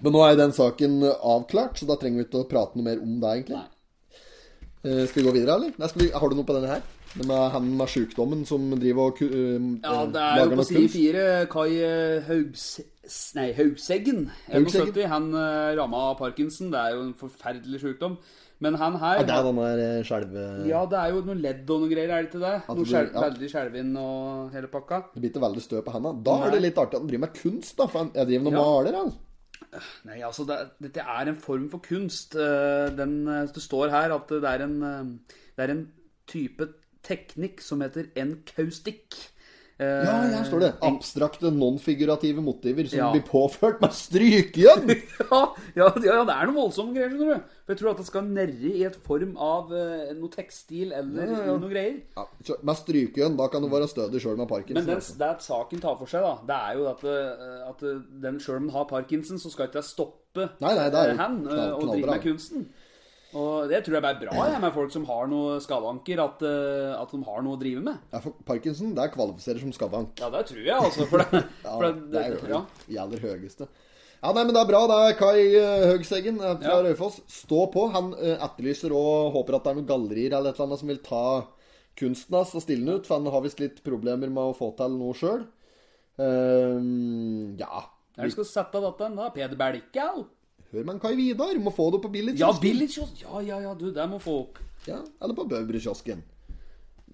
[0.00, 3.02] men nå er den saken avklart, så da trenger vi ikke å prate noe mer
[3.04, 3.60] om det, egentlig.
[3.60, 3.68] Nei.
[4.80, 5.72] Eh, skal vi gå videre, eller?
[5.76, 6.84] Nei, skal vi, har du noe på denne her?
[7.10, 10.66] Den med han med sjukdommen som driver og eh, Ja, eh, det er jo på
[10.68, 11.72] side fire Kai
[12.28, 12.68] Haugs...
[13.36, 14.28] Nei, Haugseggen.
[14.46, 14.92] Haugseggen.
[14.94, 15.08] 71.
[15.10, 16.68] Han uh, ramma parkinson.
[16.70, 18.14] Det er jo en forferdelig sykdom.
[18.62, 20.44] Men han her ja, det den der skjelve...
[20.68, 22.52] Ja, det er jo noe ledd og noe greier, er det ikke det?
[22.68, 23.24] Noe skjel, ja.
[23.24, 25.00] Veldig skjelvinn og hele pakka.
[25.14, 26.22] Det blir ikke veldig støv på hendene.
[26.28, 27.88] Da er det litt artig at han driver med kunst, da.
[27.90, 28.68] For jeg driver noe Ja.
[28.68, 29.12] maler, han.
[30.08, 32.34] Nei, altså, det, dette er en form for kunst.
[32.34, 35.84] Eh, Den, eh, det står her at det er en, eh, det er en
[36.30, 36.68] type
[37.06, 39.16] teknikk som heter enkaustikk.
[39.80, 40.68] Eh, Ja, her står det.
[40.84, 43.06] Abstrakte, non-figurative motiver som Ja.
[43.14, 44.90] blir påført med strykejern.
[45.30, 45.40] Ja,
[45.76, 47.56] ja, ja, det er noe voldsomme greier, skjønner du.
[47.64, 51.30] For jeg tror at det skal nærre i et form av uh, noe tekstil eller
[51.32, 52.00] Ja, noe greier.
[52.18, 52.26] Ja,
[52.66, 54.80] med strykejern, da kan du være stødig sjøl med parkinson.
[54.82, 55.16] Men den, altså.
[55.22, 57.86] det at saken tar for seg, da, det er jo at, eh, at
[58.26, 60.18] den sjøl om den har parkinson, så skal ikke det stoppe
[60.60, 62.68] Nei, nei, det er jo han å drive med kunsten.
[63.38, 66.40] Og det tror jeg bare er bra jeg, med folk som har noe skavanker, at,
[66.46, 68.00] eh, at de har noe å drive med.
[68.10, 70.18] Ja, for parkinson, det kvalifiserer som skavank.
[70.18, 71.06] Ja, det tror jeg, altså.
[71.10, 72.60] For det, Ja, for det er jo ja.
[72.90, 73.68] i aller høyeste.
[74.20, 74.80] Ja, nei, men det er bra.
[74.90, 76.82] Det er Kai eh, Høgseggen eh, fra Ja.
[76.88, 77.20] Raufoss.
[77.30, 77.86] Stå på.
[77.94, 81.00] Han etterlyser og håper at det er noen gallerier eller et eller annet som vil
[81.06, 81.22] ta
[82.00, 84.72] kunsten hans og stille den ut, for han har visst litt problemer med å få
[84.78, 85.46] til noe sjøl.
[86.18, 87.80] ja
[88.18, 89.30] Er det skal sette datteren, da?
[89.34, 90.24] Peder Belkal?
[90.70, 91.54] Hør med en Kai Vidar.
[91.62, 93.24] Må få det på billig Ja, Billigkiosk!
[93.24, 94.60] Ja, ja, ja, du, det må få opp.
[94.86, 96.22] Ja, eller på Bøverkiosken.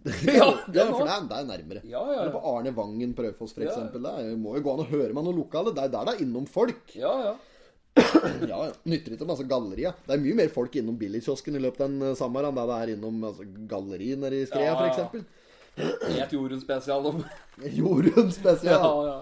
[0.27, 1.81] Ja, det Ja, for det er, det er nærmere.
[1.83, 2.21] Ja, ja, ja.
[2.23, 3.75] Eller på Arne Vangen på Raufoss, for Ja.
[3.97, 5.73] Det må jo gå an å høre med noen lokale.
[5.75, 6.93] Det er der det er innom folk.
[6.95, 7.37] Ja, ja.
[8.51, 8.59] Ja.
[8.85, 9.95] Nytter ikke masse altså ja.
[10.05, 12.67] Det er mye mer folk innom billigkiosken i løpet av den eh, sommer enn det
[12.77, 14.93] er innom altså, galleri nede i Skrea, Ja, for ja.
[14.93, 15.25] eksempel.
[16.19, 17.25] Helt Jorunn spesial om
[17.81, 18.85] Jorunn spesial.
[18.85, 19.17] Ja, ja.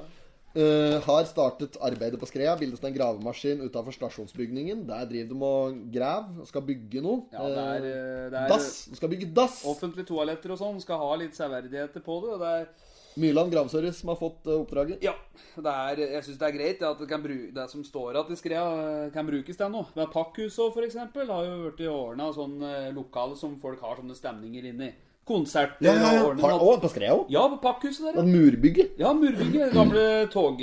[0.55, 2.53] Eh, har startet arbeidet på Skrea.
[2.55, 4.85] Bildes det en gravemaskin utenfor stasjonsbygningen.
[4.87, 7.25] Der driver de og graver og skal bygge noe.
[7.33, 8.85] ja det er, Eh, eh, det er dass.
[8.87, 9.65] De skal bygge dass.
[9.67, 10.81] offentlige toaletter og sånn.
[10.81, 12.39] Skal ha litt severdigheter på det.
[12.39, 12.69] det er
[13.17, 15.03] Myrland Graveservice som har fått oppdraget.
[15.03, 15.15] Ja,
[15.57, 18.31] det er, jeg syns det er greit at det, kan bru, det som står at
[18.31, 19.87] i skrea, kan brukes til noe.
[19.95, 22.59] Men Pakkhuset eksempel, har jo blitt ordna sånn
[22.95, 24.93] lokale som folk har sånne stemninger inni.
[25.25, 26.23] Konserter Ja, ja, ja.
[26.29, 27.25] og å, på Skreo?
[27.33, 28.25] Ja, på Pakkhuset der, ja.
[28.29, 28.89] murbygge.
[29.01, 29.73] Ja, murbygget.
[29.73, 30.61] Gamle tog...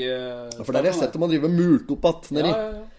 [0.62, 2.52] for der har jeg sett dem har driver murt opp igjen nedi.
[2.54, 2.82] ja, ja.
[2.82, 2.91] Ja,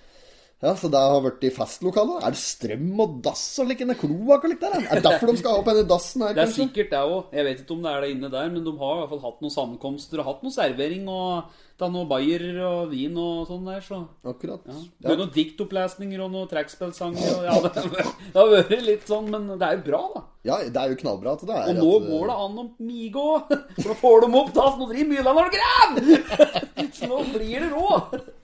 [0.62, 2.22] så det har vært i festlokalet?
[2.22, 4.76] Er det strøm og dass og like, en kloakk og likt der?
[4.84, 7.32] Er det derfor de skal ha opp denne dassen her, Det er sikkert det òg.
[7.34, 9.24] Jeg vet ikke om det er det inne der, men de har i hvert fall
[9.24, 13.64] hatt noen sammenkomster og hatt noe servering og ta noe bayer og vin og sånn
[13.66, 14.62] der, så Akkurat.
[14.70, 14.76] Ja.
[14.76, 15.08] Ja.
[15.08, 17.86] Det er noen diktopplesninger og noen trekkspillsanger og ja, det,
[18.34, 20.22] det har vært litt sånn, men det er jo bra, da.
[20.46, 22.70] ja, det er jo knallbra at det er Og nå at, går det an om
[22.86, 23.26] Migo,
[23.80, 24.78] for da får de opp dass.
[24.78, 26.54] Nå driver Myrland og graver!
[27.00, 27.98] Så nå blir det rå.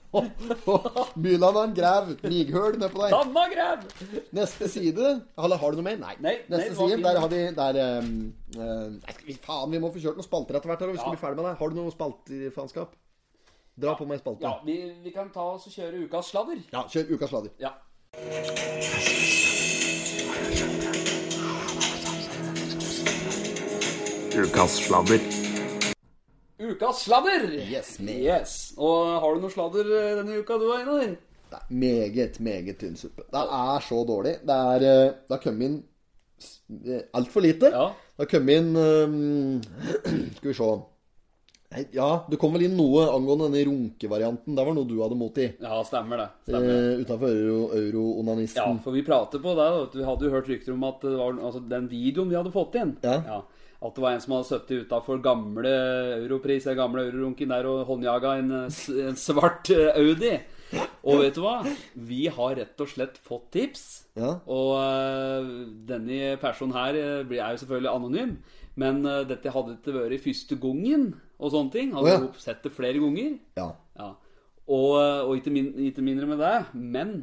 [1.23, 3.11] Byland har en grev, mighøl nedpå der.
[3.13, 3.83] Danna grev!
[4.33, 5.99] Neste side Eller har du noe mer?
[6.01, 6.15] Nei.
[6.25, 8.09] Nei, Neste nei, side, der har vi Der um,
[8.57, 10.81] uh, nei, vi, Faen, vi må få kjørt noen spalter etter hvert.
[10.81, 11.17] her, og Vi skal Ja.
[11.17, 11.57] bli ferdig med det.
[11.61, 12.97] Har du noe spaltefanskap?
[13.79, 14.43] Dra på meg en spalte.
[14.43, 16.57] Ja, vi, vi kan ta oss og kjøre ukas sladder.
[16.73, 17.53] Ja, kjør ukas sladder.
[17.61, 17.75] Ja.
[24.35, 25.38] Ukas sladder.
[26.59, 27.45] Ukas sladder!
[27.71, 28.55] Yes, yes.
[28.77, 31.13] Og har du noe sladder eh, denne uka, du, Einar?
[31.49, 33.23] Det er meget, meget tynn suppe.
[33.31, 34.35] Det er så dårlig.
[34.45, 35.79] Det er eh, Det har kommet inn
[37.15, 37.71] altfor lite.
[37.73, 37.87] Ja.
[38.15, 39.61] Det har kommet inn um,
[40.37, 40.69] Skal vi se
[41.95, 44.55] Ja, du kom vel inn noe angående denne runkevarianten.
[44.57, 45.47] Det var noe du hadde mot i.
[45.63, 46.27] Ja, stemmer det.
[46.49, 46.75] Stemmer.
[46.75, 48.79] Uh, Utafor euro, Ja, euro-onanisten.
[48.83, 49.69] for vi prater på det.
[49.71, 49.87] da.
[49.95, 52.75] Vi hadde jo hørt rykter om at det var altså, den videoen vi hadde fått
[52.83, 53.15] inn ja.
[53.31, 53.39] Ja.
[53.79, 55.71] At det var en som hadde sittet utafor gamle
[56.17, 60.33] Europris, den gamle eurorunken der og håndjaga en, en svart eh, Audi.
[61.07, 61.61] Og vet du hva?
[61.95, 63.85] Vi har rett og slett fått tips.
[64.19, 64.35] Ja.
[64.51, 65.51] Og eh,
[65.89, 68.35] denne personen her eh, er jo selvfølgelig anonym.
[68.79, 71.89] Men dette hadde ikke vært første gangen og sånne ting.
[71.95, 72.39] Hadde oh, ja.
[72.39, 73.37] sett det flere ganger.
[73.59, 73.71] ja.
[73.99, 74.13] Ja.
[74.69, 74.91] Og,
[75.25, 77.13] og ikke, min, ikke mindre med det, men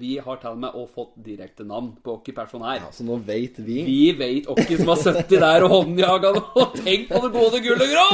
[0.00, 2.80] vi har til og med også fått direkte navn på hvem personen er.
[2.84, 3.80] ja, så nå veit vi.
[3.86, 6.42] Vi vet hvem som har sittet der og håndjaga nå.
[6.60, 8.08] Og tenk på det gode gullet og grå!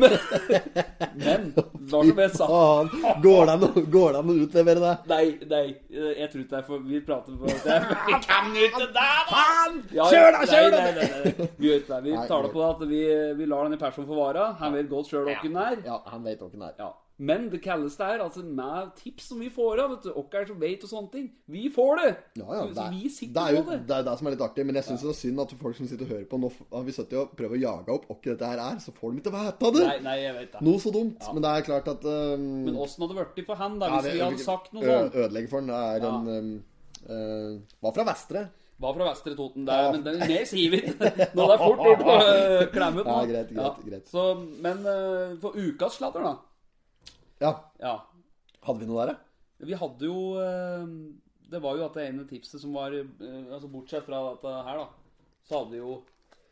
[0.00, 0.16] Men,
[1.20, 2.90] men hva som jeg sa Faen.
[3.22, 3.84] Går det an å-
[4.44, 4.94] utlevere det?
[5.10, 7.78] Nei, nei, eh, jeg tror ikke det er for Vi prater på det.
[8.08, 9.08] Vi kan ikke det, da!
[9.30, 9.78] Faen!
[9.94, 11.48] Ja, Kjør da, kjør da!
[11.60, 12.02] Vi gjør ikke det.
[12.08, 13.02] Vi taler tar det på at vi,
[13.38, 14.50] vi lar denne personen få vare.
[14.60, 15.82] Han vet godt sjøl hvem han er.
[15.86, 16.76] Ja, han vet hvem han er.
[16.82, 16.90] Ja.
[17.16, 20.40] Men det kalles det her, altså med tips som vi får av, vet du, hvem
[20.40, 21.28] er som vet og sånne ting.
[21.46, 22.08] Vi får det!
[22.40, 23.78] Ja, ja, det, er, vi det, er jo, på det.
[23.86, 24.64] det er det som er litt artig.
[24.66, 26.88] Men jeg syns det er synd at folk som sitter og hører på Nå har
[26.88, 29.34] vi sittet og prøvd å jage opp hvem dette her er, så får de ikke
[29.36, 29.84] vite det!
[29.86, 30.64] Nei, nei, jeg vet det.
[30.66, 31.28] Noe så dumt.
[31.36, 34.00] Men det er klart at um, Men åssen hadde det blitt for han, da, ja,
[34.00, 35.18] hvis det- vi hadde sagt noe sånt?
[35.22, 35.70] Ødelegge for den.
[35.70, 36.14] Det er Ja.
[36.18, 36.52] en um,
[37.06, 38.42] uh, Var fra Vestre.
[38.82, 39.68] Var fra Vestre Toten.
[39.68, 39.92] Der, Ja.
[39.94, 41.12] Men det, mer sier vi ikke.
[41.38, 43.06] Nå er det fort gjort å øh, klemme ut.
[43.06, 44.10] Ja, greit, greit, greit.
[44.10, 44.26] Så,
[44.66, 46.34] men uh, for ukas sladder, da.
[47.44, 47.52] Ja.
[47.82, 47.94] Ja.
[48.64, 49.66] Hadde vi noe der, da?
[49.68, 50.88] Vi hadde jo øh,
[51.52, 53.06] Det var jo at det ene tipset som var øh,
[53.52, 55.28] Altså Bortsett fra dette her, da.
[55.44, 56.00] Så hadde vi jo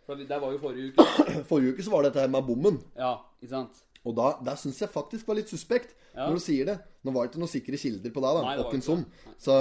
[0.06, 1.04] for Det var jo forrige uke.
[1.50, 2.80] Forrige uke så var det dette her med bommen.
[2.98, 3.82] Ja, ikke sant?
[4.04, 6.26] Og da, der syns jeg faktisk var litt suspekt, Ja.
[6.28, 6.74] når du sier det.
[7.02, 8.42] Nå var det ikke noen sikre kilder på deg, da.
[8.46, 9.20] Nei, det.
[9.42, 9.54] Så,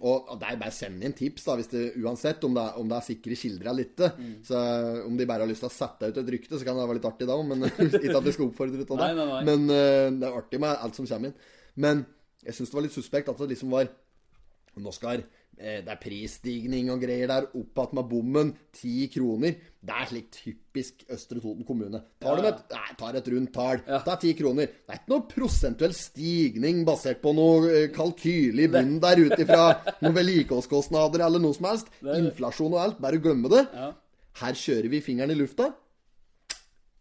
[0.00, 2.62] og, og det er bare å sende inn tips, da, hvis det, uansett om det,
[2.62, 4.08] er, om det er sikre kilder eller ikke.
[4.16, 4.30] Mm.
[4.46, 4.62] Så
[5.08, 7.00] Om de bare har lyst til å sette ut et rykte, så kan det være
[7.00, 7.36] litt artig da.
[7.50, 7.66] Men
[8.00, 9.10] Ikke at vi skal oppfordre til det.
[9.18, 9.42] Nei.
[9.50, 11.50] Men uh, det er artig med alt som kommer inn.
[11.80, 12.06] Men
[12.46, 13.90] jeg syns det var litt suspekt at det liksom var
[14.80, 15.24] Nå skal
[15.60, 17.48] det er prisstigning og greier der.
[17.52, 18.52] Opp igjen med bommen.
[18.72, 19.56] Ti kroner.
[19.80, 22.00] Det er slik typisk Østre Toten kommune.
[22.20, 23.82] Tar du et, nei, tar et rundt tall.
[23.84, 24.70] Det er ti kroner.
[24.70, 29.36] Det er ikke noe prosentuell stigning basert på noe eh, kalkyle i bunnen der ut
[29.36, 29.64] ifra
[30.00, 31.92] noen vedlikeholdskostnader eller noe som helst.
[32.04, 33.02] Inflasjon og alt.
[33.02, 33.66] Bare glemme det.
[33.74, 33.90] Ja.
[34.40, 35.70] Her kjører vi fingeren i lufta.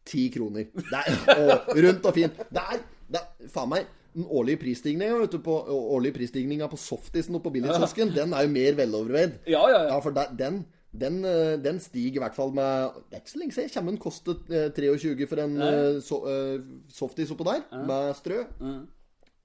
[0.09, 0.67] Ti kroner.
[0.89, 2.43] Er å, rundt og fint.
[2.49, 8.13] Det er, det er faen meg den årlige prisstigninga på, på softisen oppe på billigkiosken,
[8.19, 9.39] den er jo mer veloverveid.
[9.48, 9.93] Ja, ja, ja.
[9.93, 13.41] Ja, for den, den, eh, den stiger i hvert fall med Det er ikke så
[13.41, 13.74] lenge siden.
[13.76, 16.60] Kommer den kostet eh, 23 for en eh, so, eh,
[16.93, 18.39] softis oppå der, med strø.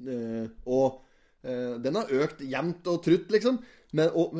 [0.05, 1.01] Eh, og Eh,
[1.45, 3.59] den har økt jevnt og trutt, liksom.
[3.95, 4.33] Men og,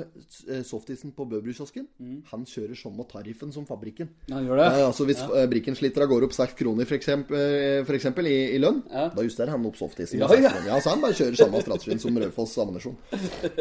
[0.51, 1.85] eh, softisen på Bøbrukiosken,
[2.33, 4.09] han kjører samme tariffen som fabrikken.
[4.27, 4.65] Ja, gjør det?
[4.67, 8.35] Eh, altså Hvis fabrikken Brikken-slitera går opp 6 kroner for eksempel, eh, for eksempel i,
[8.57, 9.05] i lønn, Ja.
[9.15, 10.19] da justerer han opp softisen.
[10.19, 10.51] Ja, ja.
[10.67, 12.97] ja, Så han bare kjører samme strategien som Raufoss ammunisjon.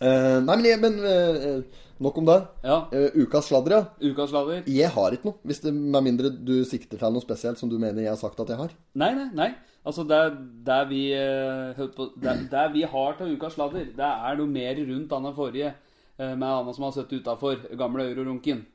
[0.00, 1.62] Eh, nei, men, jeg- men eh,
[2.00, 2.36] nok om det.
[2.64, 2.76] Ja.
[2.88, 4.08] Uh, ukas sladder, ja.
[4.08, 4.62] Ukas sladder.
[4.66, 7.76] Jeg har ikke noe, hvis det, med mindre du sikter til noe spesielt som du
[7.78, 8.72] mener jeg har sagt at jeg har.
[8.96, 9.50] Nei, nei, nei.
[9.80, 10.18] Altså, det,
[10.66, 14.76] det, vi, eh, på, det, det vi har til ukas sladder, det er noe mer
[14.76, 15.72] rundt denne forrige,
[16.18, 18.66] eh, med Anna som har sittet utafor, gamle eurorunken.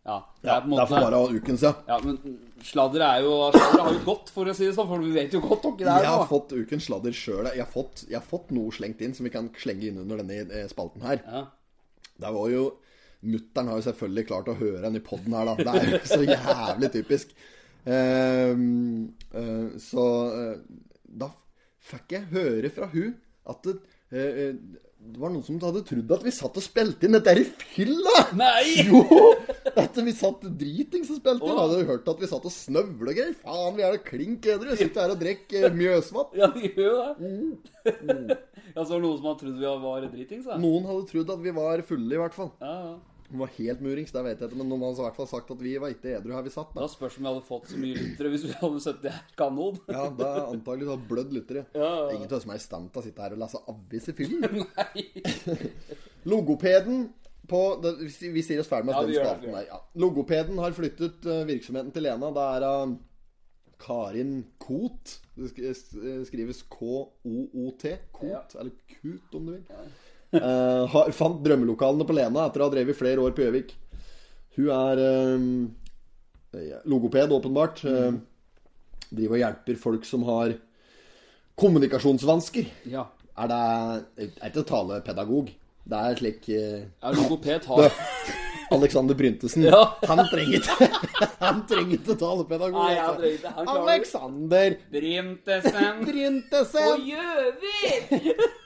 [0.00, 1.70] Ja, det er på en måte Derfor bare ukens, ja.
[1.86, 2.16] Ja, men
[2.64, 5.34] sladder er jo Sladder har jo gått, for å si det sånn, for vi vet
[5.36, 7.50] jo godt hvem det er Jeg har fått ukens sladder sjøl.
[7.50, 7.66] Jeg,
[8.08, 11.04] jeg har fått noe slengt inn som vi kan slenge inn under denne eh, spalten
[11.04, 11.20] her.
[11.26, 11.44] Ja.
[12.20, 12.64] Det var jo
[13.20, 15.54] Mutter'n har jo selvfølgelig klart å høre henne i poden her, da.
[15.60, 17.34] Det er jo så jævlig typisk.
[17.88, 20.04] Ehm, eh, så
[20.36, 20.54] eh,
[21.20, 21.30] da
[21.90, 23.14] fikk jeg høre fra hun
[23.50, 23.76] at det,
[24.12, 24.52] eh,
[25.00, 27.46] det var noen som hadde trodd at vi satt og spilte inn dette her i
[27.48, 28.18] fylla!
[28.36, 28.82] Nei!
[28.90, 29.00] Jo!
[29.80, 31.56] At vi satt dritings og spilte inn.
[31.56, 33.32] Hadde jo hørt at vi satt og snøvla og greier.
[33.40, 34.74] Faen, vi er da klink edru.
[34.76, 36.34] Sitter her og drikker Mjøsvann.
[36.36, 37.30] Ja, vi gjør det.
[37.90, 38.34] Mm.
[38.74, 40.58] Ja, så var det noen som hadde trodd vi var dritings, da.
[40.60, 42.50] Noen hadde trodd at vi var fulle, i hvert fall.
[42.60, 42.92] Ja, ja.
[43.30, 45.50] De var helt murings, det vet jeg ikke, men noen hadde i hvert fall sagt
[45.54, 46.72] at vi var ikke edru her vi satt.
[46.74, 46.88] Da Da.
[46.90, 49.78] spørs om vi hadde fått så mye lyttere hvis vi hadde sett det her kanon.
[49.94, 51.62] Ja, det er antagelig så blødd lyttere.
[51.74, 52.10] Ja, ja.
[52.16, 54.66] Ingen av oss er i stand til å sitte her og lese avis i fyllen.
[56.30, 57.08] Logopeden
[57.50, 59.64] på det, vi, vi sier oss ferdig med Ja, den spalten der.
[59.70, 59.78] Ja.
[59.98, 62.28] Logopeden har flyttet eh, virksomheten til Lena.
[62.36, 62.92] Det er uh,
[63.80, 65.16] Karin Koht.
[65.34, 67.94] Det eh, skrives K-O-O-T.
[68.28, 68.42] Ja.
[68.60, 69.64] eller Kut, om du vil.
[70.30, 73.72] Har, fant drømmelokalene på Lena etter å ha drevet flere år på Gjøvik.
[74.54, 75.70] Hun er uh,
[76.90, 77.84] logoped, åpenbart.
[77.86, 78.12] Eh,
[79.10, 80.54] driver og hjelper folk som har
[81.58, 82.68] kommunikasjonsvansker.
[82.90, 83.08] Ja.
[83.40, 83.62] Er det
[84.20, 85.50] er ikke talepedagog.
[85.90, 87.88] Det er slik Ja, logoped har
[88.74, 89.64] Alexander Bryntesen.
[89.66, 89.80] Ja.
[90.06, 90.88] Han trenger ikke
[91.46, 92.78] Han trenger ikke talepedagog.
[92.78, 93.20] Nei, han altså.
[93.22, 93.54] trenger ikke.
[93.56, 93.70] Han.
[93.74, 96.90] Alexander Bryntesen Bryntesen!
[96.92, 98.58] og Gjøvik!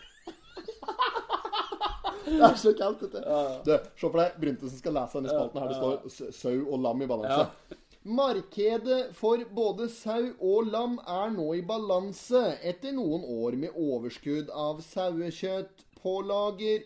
[2.25, 3.39] Det er så kaldt, dette.
[3.67, 5.73] Du, se for deg, Bryntesen skal lese denne spalten her.
[5.73, 7.81] Det står sau og lam i balanse.
[8.05, 14.51] Markedet for både sau og lam er nå i balanse etter noen år med overskudd
[14.53, 16.85] av sauekjøtt på lager.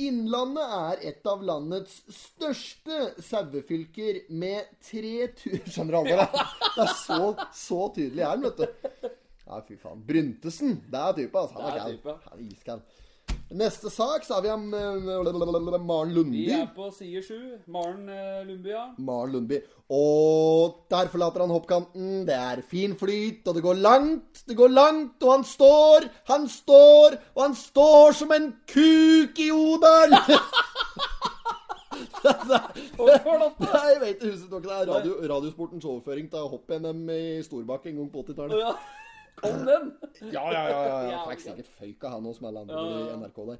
[0.00, 6.38] Innlandet er et av landets største sauefylker med 3000 Skjønner du alvoret?
[6.72, 7.18] Det er så,
[7.52, 9.10] så tydelig her, vet du.
[9.44, 10.00] Ja, fy faen.
[10.08, 11.60] Bryntesen, det er type, altså.
[11.60, 12.86] Han er er er iskald.
[13.52, 16.46] Neste sak så har vi om eh, Maren Lundby.
[16.46, 17.38] Vi er på side sju.
[17.72, 18.86] Maren eh, Lundby, ja.
[18.98, 19.60] Maren Lundby.
[19.92, 22.22] Og der forlater han hoppkanten.
[22.28, 24.44] Det er fin flyt, og det går langt.
[24.48, 29.50] Det går langt, og han står, han står, og han står som en kuk i
[29.52, 30.16] Odal!
[32.22, 38.10] Nei, jeg vet husk det er radio, Radiosportens overføring til hopp-NM i Storbakk en gang
[38.12, 38.58] på 80-tallet.
[39.42, 39.90] Kom den!
[40.32, 40.80] Ja, ja, ja.
[40.86, 43.58] ja, Ja, Fikk sikkert føyka han og som alle andre i NRK der.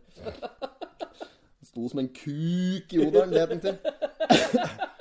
[1.66, 3.76] Sto som en kuk i odelen, det het til.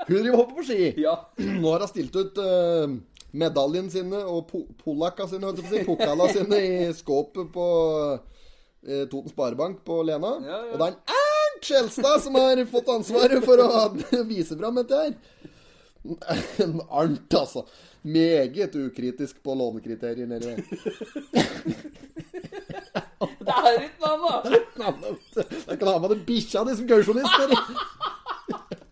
[0.07, 0.91] Hun driver og hopper på ski.
[1.01, 1.15] Ja.
[1.37, 2.95] Nå har hun stilt ut uh,
[3.37, 7.51] medaljen sine og po polakka sine, holdt jeg på å si, pokala sine i skåpet
[7.53, 7.67] på
[8.17, 10.35] uh, Toten Sparebank på Lena.
[10.45, 10.73] Ja, ja.
[10.73, 13.69] Og det er en Ernt Skjelstad som har fått ansvaret for å
[14.31, 15.15] vise fram dette her.
[16.65, 17.67] En Arnt, altså.
[18.03, 20.55] Meget ukritisk på lånekriterier nedi
[23.41, 24.23] Det er ikke navn,
[25.01, 25.43] da!
[25.69, 27.33] Jeg kan ha med den bikkja di som kausjonist.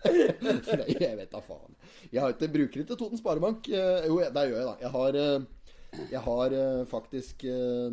[0.10, 1.74] Nei, jeg vet da faen.
[2.12, 3.70] Jeg har ikke, bruker ikke Toten Sparebank.
[3.70, 4.76] Eh, Jo, det gjør jeg, da.
[4.84, 7.46] Jeg har, eh, jeg har eh, faktisk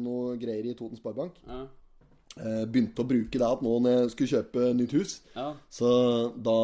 [0.03, 1.41] noe greier i Toten Sparebank.
[1.49, 1.63] Ja.
[2.37, 5.15] Eh, Begynte å bruke det at nå når jeg skulle kjøpe nytt hus.
[5.37, 5.49] Ja.
[5.73, 5.89] Så
[6.37, 6.57] da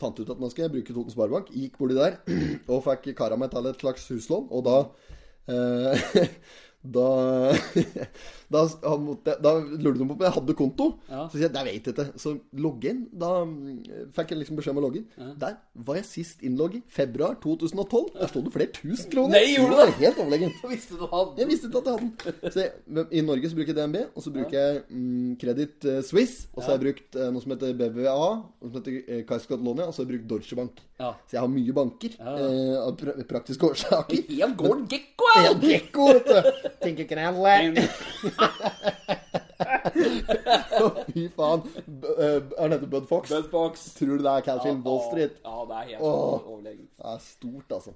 [0.00, 1.52] fant jeg ut at nå skal jeg bruke Toten Sparebank.
[1.52, 2.16] Gikk borti der
[2.72, 4.48] og fikk kara meg til et slags huslån.
[4.50, 4.78] Og da
[5.52, 6.26] eh,
[6.80, 7.52] Da
[8.50, 8.64] Da,
[8.98, 10.86] måtte, da lurte de på om jeg hadde konto.
[11.08, 11.26] Ja.
[11.30, 12.06] Så sier jeg det vet jeg ikke.
[12.20, 13.04] Så logg inn.
[13.22, 15.34] Da mm, fikk jeg liksom beskjed om å logge inn.
[15.40, 16.82] Der var jeg sist innlogget.
[16.90, 18.10] Februar 2012.
[18.18, 19.36] Der sto det flere tusen kroner.
[19.38, 19.86] Nei, gjorde det?
[19.86, 20.10] det?
[20.10, 22.52] Helt Jeg Visste du hadde Jeg visste ikke at jeg hadde den.
[22.52, 26.00] Så jeg, I Norge så bruker jeg DNB, og så bruker jeg mm, Credit eh,
[26.06, 26.48] Suisse.
[26.54, 29.56] Og så har jeg brukt eh, noe som heter BBVA, og som heter eh, Kaiser
[29.60, 30.82] og så har jeg brukt Deutsche Bank.
[31.00, 31.14] Ja.
[31.24, 34.24] Så jeg har mye banker eh, av pra praktiske årsaker.
[34.28, 35.52] Helt gården Gekko, ja!
[35.54, 36.50] En gekko, vet du.
[36.84, 37.78] Tenker ikke En-
[41.10, 41.64] Fy faen.
[41.86, 43.32] B eh, er dette Bud Fox?
[43.32, 43.90] Bud Fox.
[43.96, 45.34] Tror du det er Catfield Wall Street?
[45.44, 46.88] Ja, det er helt overlegent.
[46.96, 47.92] Det er stort, altså.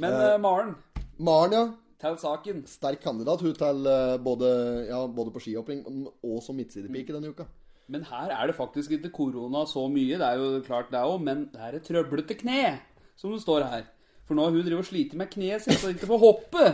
[0.00, 0.74] Men eh, Maren,
[1.18, 1.64] Maren, ja.
[2.02, 2.62] til saken.
[2.68, 4.52] Sterk kandidat hun til eh, både,
[4.88, 7.48] ja, både på skihopping og som midtsidepike denne uka.
[7.92, 10.16] Men her er det faktisk ikke korona så mye.
[10.20, 12.78] Det er jo klart det òg, men det er et trøblete kne,
[13.18, 13.84] som det står her.
[14.24, 16.68] For nå har hun drevet og slitt med kneet sitt så hun ikke får hoppe.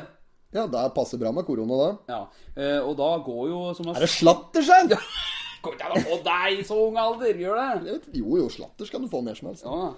[0.54, 1.88] Ja, det passer bra med korona, da.
[2.08, 2.20] Ja,
[2.56, 4.94] eh, Og da går jo som Er det slatterskjell?
[5.62, 7.86] Går ikke an å få deg i så ung alder, gjør det?
[7.88, 9.64] Jeg vet- Jo, jo, slatter skal du få når som helst.
[9.66, 9.88] Ja.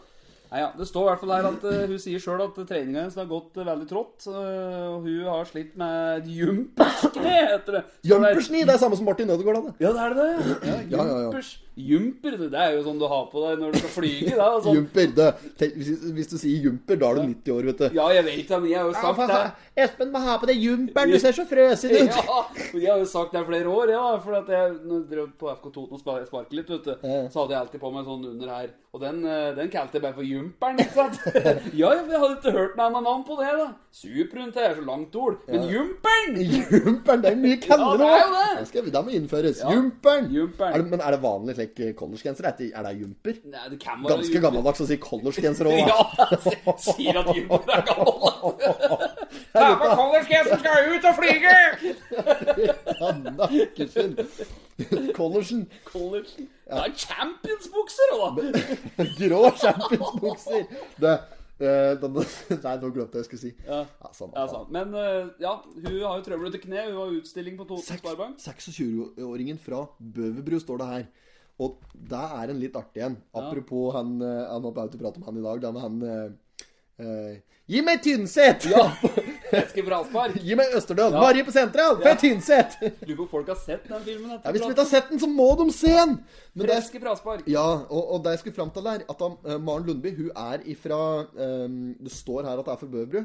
[0.50, 0.68] Nei, ja.
[0.74, 3.28] Det står i hvert fall her at uh, hun sier sjøl at treninga hennes har
[3.30, 4.26] gått uh, veldig trått.
[4.26, 7.82] Uh, og hun har slitt med et jumperskne, heter det.
[8.10, 9.74] Jumpersni, det er samme som Martin Ødegaard hadde.
[9.82, 10.28] Ja, det er det.
[10.30, 11.18] Ja, Ja, ja, ja.
[11.26, 11.52] jumpers.
[11.80, 14.32] Jumper, det er jo sånn du har på deg når du skal flyge.
[14.36, 14.74] Da, sånn.
[14.80, 15.06] Jumper.
[15.16, 15.28] Det,
[15.62, 17.86] tenk, hvis, hvis du sier jumper, da er du 90 år, vet du.
[17.96, 19.38] Ja, jeg vet det, men jeg har jo sagt det.
[19.86, 22.10] Espen må ha på deg jumperen, du ser så frøsen ut.
[22.10, 22.42] Ja,
[22.74, 24.02] jeg har jo sagt det i flere år, ja.
[24.20, 24.76] For at jeg
[25.08, 27.22] drev på FK Toten og sparket litt, vet du, Ja.
[27.32, 28.74] så hadde jeg alltid på meg sånn under her.
[28.90, 29.22] Og den,
[29.56, 31.18] den kalte jeg bare for Jumperen, ikke sant?
[31.80, 33.66] ja, jeg hadde ikke hørt noe annet navn på det, da.
[33.92, 35.36] Superhund er så langt ord.
[35.50, 36.36] Men Jumperen!
[36.86, 38.84] Jumperen, det er mye kallere Ja, det er det.
[38.94, 39.60] Det, må innføres.
[39.64, 39.72] Ja.
[39.74, 40.30] Jumperen.
[40.34, 40.72] Jumperen.
[40.74, 42.48] Er det, men er det vanlig slik collegegenser?
[42.50, 43.34] Er, det- er det jumper?
[43.50, 45.78] Nei, det kan være Ganske gammeldags å si collegegenser òg.
[45.90, 48.16] Ja, sier at Jumper er gammel.
[49.52, 51.56] Ta på collegegensen, skal ut og flyge!
[53.40, 54.16] Nakkeskinn.
[55.18, 55.66] College'n.
[55.84, 56.48] College.
[56.70, 58.30] Det er championsbukser, da.
[59.20, 60.66] Grå championsbukser.
[61.02, 61.18] Det,
[61.60, 62.14] Uh, den,
[62.64, 63.50] Nei, nå glemte jeg hva jeg skulle si.
[63.66, 63.82] Ja.
[63.84, 64.30] Ja, sånn.
[64.32, 64.70] Ja, sånn.
[64.72, 66.86] Men uh, ja, hun har jo trøblete kne.
[66.86, 68.38] Hun har utstilling på Toten Sparebank.
[68.40, 71.04] 26-åringen fra Bøverbru står det her.
[71.60, 73.18] Og det er en litt artig en.
[73.36, 75.60] Apropos han eh, Han har begynt prate om han i dag.
[75.66, 75.98] den han
[77.00, 77.38] eh,
[77.70, 78.64] Gi meg Tynset!
[78.66, 78.88] Ja.
[79.86, 80.38] Fraspark.
[80.42, 81.12] Gi meg Østerdøl!
[81.14, 81.20] Ja.
[81.22, 82.00] Marie på sentral!
[82.00, 82.16] For Ja.
[82.18, 82.78] Tynset!
[83.06, 84.32] Lurer på om folk har sett den filmen.
[84.32, 86.16] Ja, hvis de ikke har sett den, så må de se den!
[86.54, 87.44] Men det, Freske Fraspark.
[87.46, 90.32] ja, og, og det jeg skulle fram til der, at han, uh, Maren Lundby hun
[90.34, 93.22] er ifra um, Det står her at det er fra Bøverbru,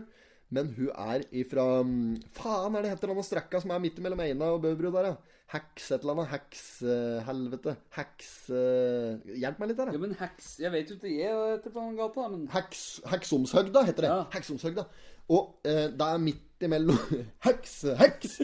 [0.56, 4.22] men hun er ifra mm, Faen, er det heter denne strekka som er midt mellom
[4.26, 5.36] Eina og Bøverbru der, ja?
[5.54, 6.32] Heks et eller annet.
[6.32, 7.76] Heks uh, Helvete.
[7.94, 10.00] Heks uh, Hjelp meg litt Ja, da.
[10.02, 14.08] men Heks Jeg vet jo ikke jeg heter på den gata, men Heks, Heksomshøgda heter
[14.08, 14.10] det.
[14.10, 14.24] Ja.
[14.34, 14.88] Heksomshøgda.
[15.36, 16.98] Og uh, det er midt imellom
[17.46, 17.76] Heks!
[18.00, 18.40] Heks!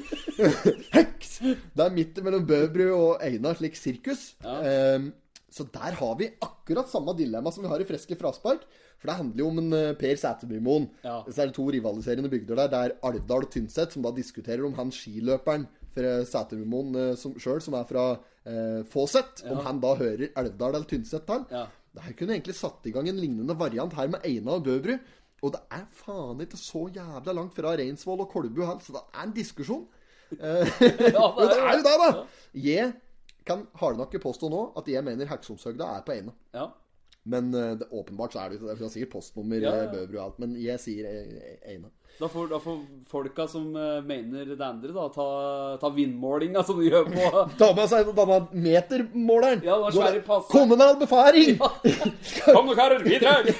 [0.97, 1.33] heks!
[1.41, 4.35] Det er midt imellom Bøbru og Einar slik sirkus.
[4.45, 5.09] Eh,
[5.51, 8.63] så der har vi akkurat samme dilemma som vi har i Freske fraspark.
[9.01, 10.87] For det handler jo om en eh, Per Sæterbymoen.
[11.03, 11.17] Ja.
[11.27, 12.71] Så er det to rivaliserende bygder der.
[12.71, 17.33] Det er Alvdal og Tynset, som da diskuterer om han skiløperen fra Sæterbymoen eh, som,
[17.41, 18.05] sjøl, som er fra
[18.47, 21.43] eh, Fåset, om han da hører Alvdal eller Tynset til.
[21.51, 21.65] Ja.
[21.91, 24.95] Det her kunne egentlig satt i gang en lignende variant her med Eina og Bøbru.
[25.41, 29.01] Og det er faen ikke så jævla langt fra Reinsvoll og Kolbu her, så det
[29.09, 29.87] er en diskusjon.
[30.37, 30.75] Eh,
[31.17, 32.11] Ja, det er jo det, da!
[32.69, 32.93] Jeg
[33.47, 36.33] kan hardnakke påstå nå at jeg mener Heksomshøgda er på Eina.
[36.57, 36.69] ja.
[37.23, 38.73] Men eh, det, åpenbart så er det ikke det.
[38.79, 39.89] Jeg har sikkert postnummer, Ja, ja, ja.
[39.91, 40.37] Bøbru og alt.
[40.41, 41.91] Men jeg sier eh, Eina.
[42.17, 42.79] Da får, da får
[43.11, 45.27] folka som eh, mener det andre, da, ta,
[45.83, 49.61] ta vindmålinga som de gjør på Ta med seg denne metermåleren.
[49.69, 50.49] Ja, den svære passen.
[50.49, 51.61] Kommunal befaring!
[52.55, 53.45] Kom nå, karer, vi drar!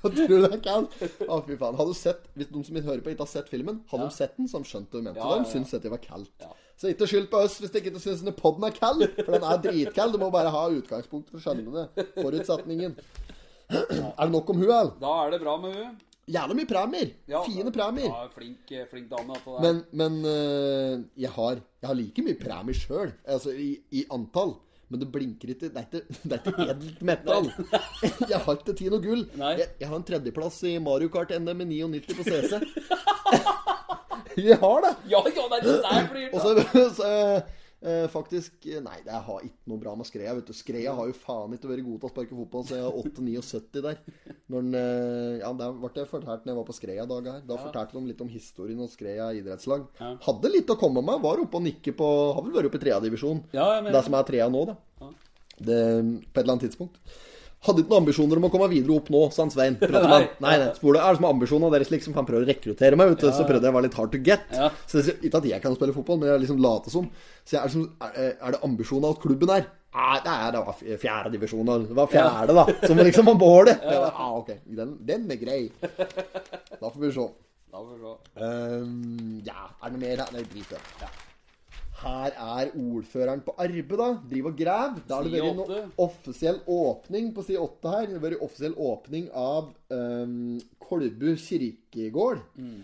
[0.00, 0.86] Tror du det kan?
[1.28, 1.76] Å, fy faen.
[1.78, 4.34] Hadde du sett, Hvis de som hører på, ikke har sett filmen, hadde de sett
[4.38, 5.20] den, så de skjønte hva du mente.
[5.22, 6.50] Ja, ja, ja, de syntes dette var kaldt.
[6.80, 9.58] Så ikke skyld på oss hvis dere ikke syns poden er kald, for den er
[9.66, 10.14] dritkald.
[10.16, 12.06] Du må bare ha utgangspunkt for å skjønne det.
[12.16, 12.94] Forutsetningen.
[13.70, 14.94] Er det nok om hun, eller?
[15.02, 15.98] Da er det bra med hun.
[16.30, 17.12] Jævla mye premier.
[17.28, 18.08] Ja, Fine premier.
[18.08, 19.36] Ja, flink, eh, flink dame.
[19.60, 24.54] Men, men øh, jeg, har, jeg har like mye premier sjøl, altså i, i antall.
[24.90, 25.70] Men det blinker ikke.
[25.70, 27.50] Det er ikke, det er ikke edelt metall.
[28.32, 29.26] Jeg har ikke tid noe gull.
[29.38, 32.58] Jeg, jeg har en tredjeplass i Mario Kart NM i 99 på CC.
[34.50, 34.92] Jeg har det!
[35.10, 36.50] Ja, ja, det der blir Og så,
[36.98, 37.08] så
[37.82, 40.34] eh, faktisk Nei, jeg har ikke noe bra med Skreia.
[40.36, 42.84] vet du Skreia har jo faen ikke vært god til å sparke fotball, så jeg
[42.86, 44.02] har 8-79 der.
[44.52, 47.40] Når den, eh, ja, Det ble fortalt når jeg var på Skreia-dag her.
[47.48, 49.88] Da fortalte de litt om historien og Skreia idrettslag.
[50.00, 50.12] Ja.
[50.28, 51.24] Hadde litt å komme med.
[51.24, 53.42] Var oppe og nikke på Har vel vært oppe i tredjedivisjon.
[53.56, 54.78] Ja, Det som er trea nå, da.
[55.60, 55.76] Det,
[56.32, 56.96] på et eller annet tidspunkt.
[57.66, 59.74] Hadde ikke noen ambisjoner om å komme videre opp nå, sa han Svein.
[59.92, 60.20] Nei.
[60.40, 60.68] Nei, nei.
[60.78, 62.14] Spole det er det som ambisjoner deres, liksom?
[62.16, 63.28] Han prøver å rekruttere meg, vet du.
[63.36, 64.46] Så prøvde jeg å være litt hard to get.
[64.56, 64.70] Ja.
[64.88, 67.10] Så jeg, Ikke at jeg kan spille fotball, men jeg liksom late som.
[67.44, 69.68] Så jeg er, liksom, er, er det ambisjoner at klubben er?
[69.90, 71.70] Nei, det, er, det var fjerde divisjon.
[71.84, 72.66] Det var fjerde, da.
[72.86, 73.86] Som liksom var målet.
[73.92, 74.04] Ja.
[74.08, 74.54] Ah, ok.
[74.64, 75.62] Den, den er grei.
[75.82, 77.26] Da får vi se.
[77.70, 78.14] Da får vi se.
[78.40, 80.32] Um, ja, er det noe mer her?
[80.36, 81.10] Nei, drit i det.
[82.00, 84.08] Her er ordføreren på arbeid, da.
[84.30, 85.02] Driver og graver.
[85.08, 88.06] Da har det vært noe offisiell åpning på side 8 her.
[88.08, 92.40] Det har vært offisiell åpning av um, Kolbu kirkegård.
[92.56, 92.80] Mm.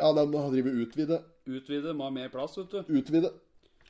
[0.00, 1.20] Ja, den har drevet utvide.
[1.46, 2.94] Utvide, må ha mer plass, vet du.
[2.98, 3.30] Utvide.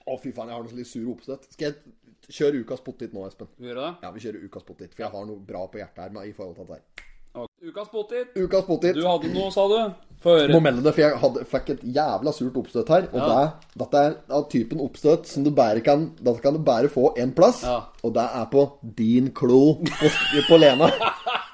[0.04, 1.48] Å, fy faen, jeg har noe litt sur oppsett.
[1.54, 3.48] Skal jeg kjøre ukas pottit nå, Espen?
[3.62, 3.90] Gjør det?
[4.04, 4.92] Ja, vi kjører ukas pottit.
[4.92, 7.10] For jeg har noe bra på hjertet her med, i forhold til dette her.
[7.34, 8.34] Ukas potet.
[8.38, 8.94] Ukas potet.
[8.94, 9.78] Du hadde noe, sa du?
[10.24, 10.52] Få høre.
[10.54, 13.08] Må melde det, for jeg hadde, fikk et jævla surt oppstøt her.
[13.12, 13.28] Og Ja.
[13.34, 17.14] det, dette er av typen oppstøt som du bare kan Dette kan du bare få
[17.18, 17.62] én plass.
[17.66, 17.80] Ja.
[18.04, 18.64] Og det er på
[18.96, 20.10] din klo på,
[20.48, 20.88] på Lena.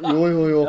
[0.01, 0.65] Jo, jo, jo.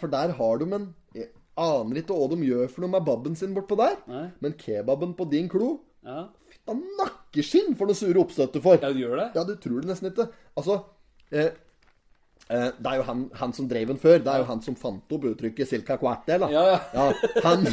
[0.00, 3.36] For der har de en Jeg aner ikke hva de gjør for noe med babben
[3.36, 3.98] sin bortpå der.
[4.08, 4.30] Nei.
[4.40, 6.28] Men kebaben på din klo Ja.
[6.66, 8.80] Da nakkeskinn for noe sure oppstøt du får.
[8.82, 9.28] ja, du gjør det?
[9.34, 10.28] Ja, du tror det nesten ikke.
[10.56, 10.84] Altså
[11.32, 11.50] eh,
[12.52, 14.18] Det er jo han, han som drev den før.
[14.20, 16.50] Det er jo han som fant opp uttrykket 'silka quartel'.
[16.52, 17.12] Ja, Ja, ja.
[17.46, 17.64] han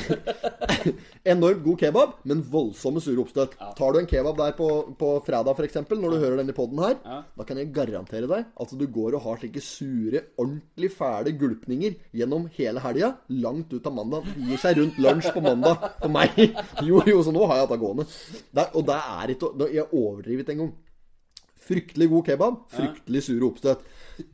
[1.34, 3.56] Enormt god kebab, men voldsomme sure oppstøt.
[3.78, 4.70] Tar du en kebab der på,
[5.00, 8.74] på fredag, f.eks., når du hører denne poden her, da kan jeg garantere deg at
[8.80, 13.94] du går og har slike sure, ordentlig fæle gulpninger gjennom hele helga, langt ut av
[14.00, 14.28] mandag.
[14.36, 16.38] Det gir seg rundt lunsj på mandag på meg.
[16.90, 18.06] Jo, jo, så nå har jeg gående.
[18.08, 20.72] Det, er- og det er ikke Jeg Jeg overdrivet en engang.
[21.70, 23.84] Fryktelig god kebab, fryktelig sure oppstøt.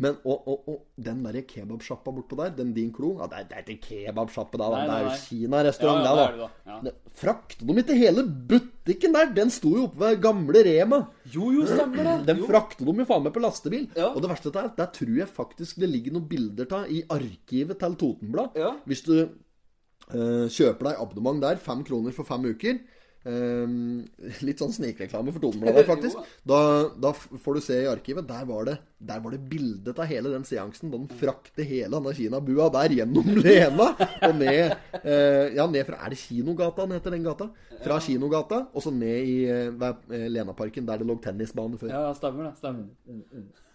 [0.01, 3.47] Men og, og, og den der kebabsjappa bortpå der, den din klo ja, Det er,
[3.49, 4.69] det er ikke kebabsjappe, da.
[4.73, 6.89] Nei, Nei, Det er jo Kina-restaurant, Ja, ja, det, det er da.
[6.89, 6.95] ja.
[7.15, 9.29] Frakta de ikke hele butikken der?
[9.37, 10.99] Den sto jo oppe ved gamle Rema.
[11.31, 12.17] Jo, jo, stemmer det.
[12.31, 13.87] Den frakta de jo faen meg på lastebil.
[14.11, 17.03] Og det verste er at der tror jeg faktisk det ligger noen bilder av i
[17.15, 18.57] arkivet til Totenblad.
[18.89, 22.81] Hvis du eh, kjøper deg abonnement der, fem kroner for fem uker
[23.25, 26.19] Litt sånn snikreklame for Tonebladet, faktisk.
[26.45, 26.59] Da,
[27.01, 28.27] da får du se i arkivet.
[28.29, 31.89] Der var det Der var det bildet av hele den seansen da den frakter hele
[31.97, 36.95] denne kinabua der gjennom Lena og ned eh, Ja, ned fra Er det Kinogata den
[36.99, 37.49] heter, den gata?
[37.83, 41.89] Fra Kinogata og så ned i eh, Lenaparken, der det lå tennisbane før.
[41.93, 42.55] Ja, stemmer det.
[42.61, 42.85] Stemmer.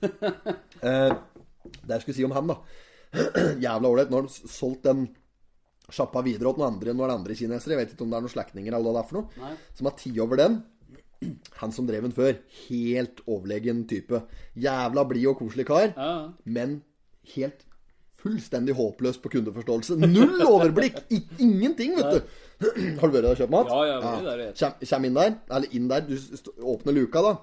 [0.81, 1.13] Eh,
[1.85, 2.57] det jeg skulle si om ham, da
[3.65, 4.11] Jævla ålreit.
[4.11, 5.09] Nå har han solgt den
[5.95, 7.77] sjappa videre til noen andre, noen andre kinesere.
[7.77, 9.41] Jeg vet ikke om det er noen slektninger eller hva det er for noe.
[9.41, 9.55] Nei.
[9.79, 10.61] Som har tatt over den.
[11.63, 12.39] Han som drev den før.
[12.67, 14.23] Helt overlegen type.
[14.59, 15.91] Jævla blid og koselig kar.
[15.97, 16.15] Ja,
[16.45, 16.81] Men
[17.35, 17.67] helt
[18.21, 19.97] fullstendig håpløs på kundeforståelse.
[20.01, 21.03] Null overblikk!
[21.13, 22.35] I, ingenting, vet du.
[23.01, 23.71] Har du vært der og kjøpt mat?
[23.71, 24.75] Ja, jeg har vært der.
[24.91, 27.39] Kjem, inn der, eller inn der, du åpner luka da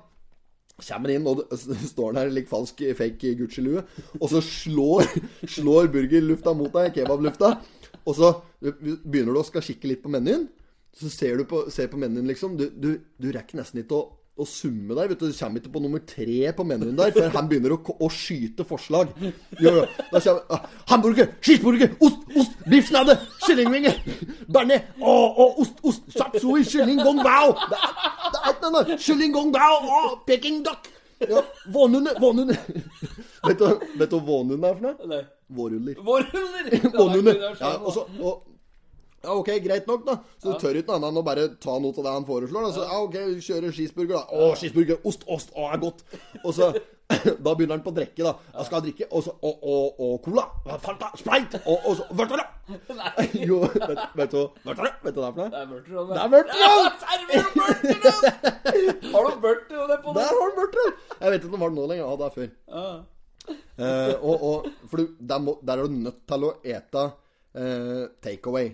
[0.78, 1.39] Kommer inn, og
[1.93, 3.82] står der like falsk fake Gucci-lue
[4.20, 5.08] Og så slår,
[5.58, 7.56] slår burgerlufta mot deg, kebablufta
[8.08, 8.32] Og så
[8.62, 10.47] begynner du å skal kikke litt på menyen
[10.95, 14.05] Så ser du på, ser på menyen liksom Du, du, du rekker nesten ikke å,
[14.38, 15.28] å summe der vet Du.
[15.28, 18.66] Du kommer ikke på nummer tre på menyen der Før han begynner å, å skyte
[18.68, 19.12] forslag.
[19.60, 23.97] Jo, jo, da kommer ah, Hamburger, cheeseburger, ost, ost, biffsnadde Kyllingvinger,
[24.47, 27.55] bearnés Å, å, ost, ost, chapsui, kylling gong bao.
[27.58, 27.97] Det er,
[28.34, 30.93] det er ikke noe Kylling gong bao, å, peking duck.
[31.26, 31.41] Ja,
[31.74, 32.55] vånhunde, vånhunde.
[33.47, 33.66] Vet du,
[33.97, 35.10] hva vånhunde er for noe?
[35.10, 35.24] Nei.
[35.48, 38.43] Våruller Vånhunde ja, og så, og,
[39.24, 40.20] ja, ok, greit nok da.
[40.38, 42.68] Så du tør ikke noe annet enn å bare ta noe av det han foreslår
[42.68, 42.74] da.
[42.76, 44.22] Så, ja, ok, vi kjører cheeseburger da.
[44.30, 46.04] Å, cheeseburger, ost, ost, å, er godt.
[46.43, 46.70] Og så,
[47.45, 48.36] da begynner han på å drikke da.
[48.54, 50.45] Jeg skal drikke, og så, og, og, og cola.
[50.86, 52.45] Fanta, Sprite, og, og så, vørtere
[53.48, 54.64] Jo, vet, vet du du?
[54.68, 55.50] Vet du hva det er for noe?
[55.50, 55.68] Det er
[57.08, 57.84] er Ronny!
[59.12, 59.36] Har du
[59.91, 60.24] det på det?
[60.24, 62.28] Der har du vørtere Jeg vet ikke om det var det nå lenger, ja, det
[62.28, 62.50] er før
[63.78, 68.08] Eh, og, og, for du, der, må, der er du nødt til å ete uh,
[68.26, 68.72] takeaway.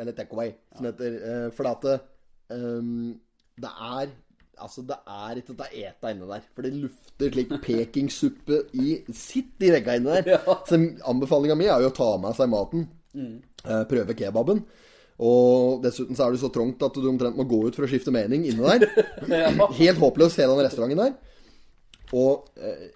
[0.00, 1.20] Eller takeaway, som det heter.
[1.28, 1.94] Eh, for at det,
[2.56, 3.14] ehm,
[3.60, 4.18] det er
[4.60, 6.42] Altså, det er ikke å ete inne der.
[6.52, 10.42] For det lufter slik pekingsuppe i Sitt i veggene inne der.
[10.68, 10.76] Så
[11.08, 12.84] anbefalinga mi er jo å ta med seg maten.
[13.64, 14.60] eh, prøve kebaben.
[15.24, 17.88] Og dessuten så er det så trangt at du omtrent må gå ut for å
[17.88, 19.08] skifte mening inne der.
[19.80, 21.16] Helt håpløs, hele den restauranten der.
[22.20, 22.90] Og eh,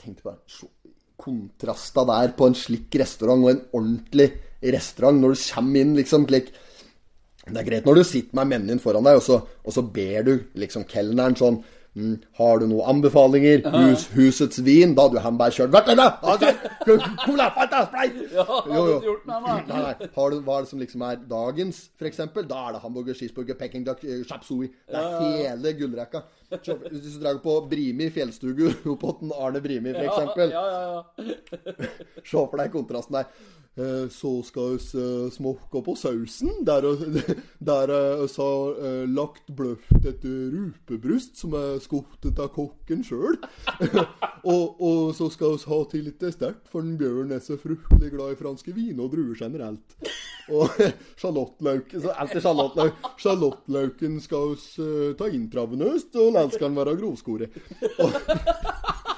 [0.00, 0.68] tenkte bare
[1.18, 4.28] Kontrasta der på en slik restaurant og en ordentlig
[4.62, 6.52] restaurant når du kommer inn liksom klik,
[7.48, 10.22] Det er greit når du sitter med menyen foran deg, og så, og så ber
[10.26, 11.62] du liksom kelneren sånn
[11.98, 13.64] mm, Har du noen anbefalinger?
[13.74, 14.94] Hus, husets vin?
[14.96, 16.08] Da hadde jo han bare kjørt da!
[17.24, 18.28] Cola, Fanta, Sprite!
[18.38, 19.58] Ja, jo, gjort noe, nei.
[19.68, 20.08] Nei, nei.
[20.14, 22.46] Har du, hva er det som liksom er dagens, eksempel?
[22.48, 24.24] Da er det hamburger, cheeseburger, peking duck, chapsui.
[24.30, 24.70] chop suey.
[24.88, 26.24] Det er hele gullrekka.
[26.48, 29.92] Hvis du drar på Brimi fjellstugu, Lofoten, Arne Brimi.
[29.92, 30.16] Ja,
[30.48, 31.36] ja, ja.
[32.28, 33.30] Se for deg kontrasten der.
[33.78, 36.50] Eh, Så skal vi eh, smokke på sausen.
[36.66, 37.22] Der vi
[37.68, 43.38] har eh, lagt bløft et rupebryst som er skottet av kokken sjøl.
[44.52, 48.10] og, og så skal vi ha til litt sterkt, for den Bjørn er så fruktelig
[48.16, 49.98] glad i franske viner og druer generelt.
[50.50, 50.74] Og
[51.20, 52.08] sjalottlauken.
[53.22, 57.62] Sjalottlauken skal vi ta intravenøst, og den skal være grovskåret.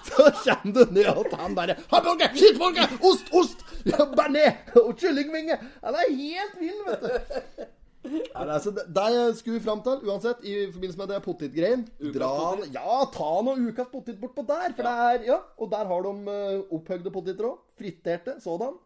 [0.08, 5.58] Så kommer du ned og han bare Hamburger, cheeseburger, ost, ost, ja, bearnés og kyllingvinge.
[5.84, 7.68] Han er helt vill, vet du.
[8.00, 11.82] Ja, det, altså, det, det skulle vi fram til, uansett, i forbindelse med det potetgreien.
[12.14, 12.30] Dra
[12.72, 16.14] Ja, ta nå ukas potet bortpå der, for det er Ja, og der har de
[16.30, 17.58] uh, opphøgde poteter òg.
[17.76, 18.78] Friterte sådan.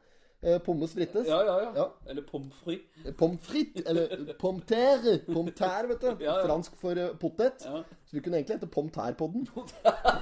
[0.44, 1.26] Eh, pommes frites.
[1.28, 1.70] Ja, ja, ja.
[1.76, 1.84] Ja.
[2.12, 3.14] Eller pommes frites.
[3.16, 5.14] Pommes frites, eller pommes terre.
[5.24, 6.24] Pommes terre, vet du.
[6.24, 6.34] Ja.
[6.44, 7.64] Fransk for eh, potet.
[7.64, 9.46] Så vi kunne egentlig hete pommes terre-podden.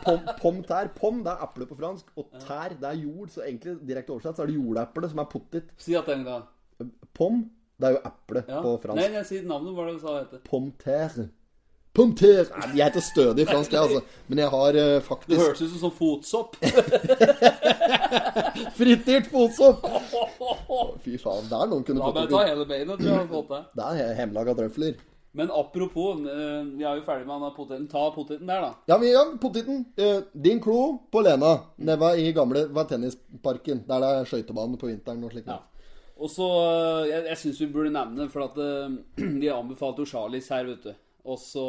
[0.04, 0.92] Pom, pommes terre.
[0.94, 2.12] Pom, det er eple på fransk.
[2.16, 3.32] Og tær, det er jord.
[3.34, 5.74] Så egentlig direkte oversatt så er det jordeple som er potet.
[5.82, 6.46] Si at en gang.
[7.18, 7.42] Pom,
[7.82, 9.02] det er jo eple på fransk.
[9.18, 9.74] nei, si navnet.
[9.74, 10.44] Hva var det du sa det heter?
[10.48, 11.28] Pommes terre.
[11.92, 14.00] Nei, Jeg heter stødig fransk, jeg, altså.
[14.28, 14.72] Men jeg har
[15.04, 16.56] faktisk Det høres hørtes ut som sånn fotsopp.
[18.78, 19.86] fritert fotsopp.
[21.04, 22.50] Fy faen, der noen kunne La meg det ta til.
[22.52, 23.62] hele beinet, tror jeg har fått det.
[23.78, 24.94] Det er hjemmelaga trøfler.
[25.32, 27.86] Men apropos, eh, vi er jo ferdig med han poteten.
[27.88, 28.72] Ta poteten der, da.
[28.90, 29.86] Ja, vi, ja poteten.
[29.96, 30.80] Eh, din klo
[31.12, 31.54] på Lena.
[31.80, 33.84] Nede i gamle var tennisparken.
[33.88, 35.48] Der det er skøytebane på vinteren og slikt.
[35.48, 35.60] Ja.
[36.22, 36.46] Og så
[37.08, 38.54] Jeg, jeg syns vi burde nevne, for at
[39.42, 40.92] de anbefalte jo Charlies her, vet du.
[41.22, 41.64] Og så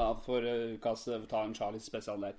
[0.00, 2.38] ja, for eh, ukas eh, ta en Charlies spesial der.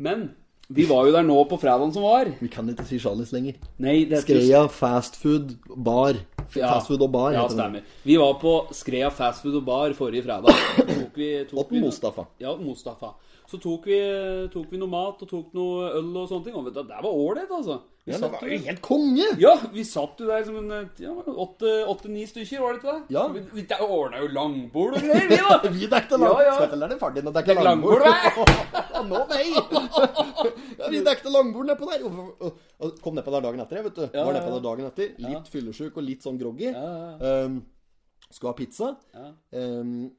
[0.00, 0.30] Men
[0.70, 2.30] vi var jo der nå på fredagen som var.
[2.40, 3.58] Vi kan ikke si Charlies lenger.
[3.82, 6.20] Nei, det Skreia fastfood bar.
[6.50, 7.82] Fastfood og bar Ja, stemmer.
[8.06, 10.54] Vi var på Skreia fastfood og bar forrige fredag.
[10.78, 12.28] Tok vi, tok Og vi, Mustafa.
[12.40, 13.12] Ja, Mustafa.
[13.50, 13.98] Så tok vi,
[14.54, 16.56] tok vi noe mat og tok noe øl og sånne ting.
[16.56, 17.80] Og vet du, det var ålreit, altså.
[18.06, 19.26] Vi Ja, det var jo- helt konge!
[19.38, 23.14] Ja, vi satt jo der som en ja, åtte-ni stykker, var det ikke det?
[23.14, 23.26] Ja.
[23.28, 25.58] Vi, vi ordna jo langbord og greier, vi, da.
[25.76, 26.40] Vi dekte langbord.
[26.46, 26.68] Ja, ja.
[26.70, 28.04] Skal lære far din å dekke Dekk langbord.
[28.06, 28.54] langbord,
[29.10, 29.44] Nå, nei!
[30.78, 32.06] ja, vi dekte langbord nedpå der.
[32.08, 34.06] Og, og, kom nedpå der dagen etter, vet du.
[34.08, 35.12] Ja, Var ja, nedpå der dagen etter.
[35.26, 36.70] Litt fyllesyk og litt sånn groggy.
[36.72, 36.88] Ja,
[37.20, 37.60] ja, Um,
[38.30, 38.94] skulle ha pizza.
[39.16, 39.28] Ja.
[39.58, 40.10] Um,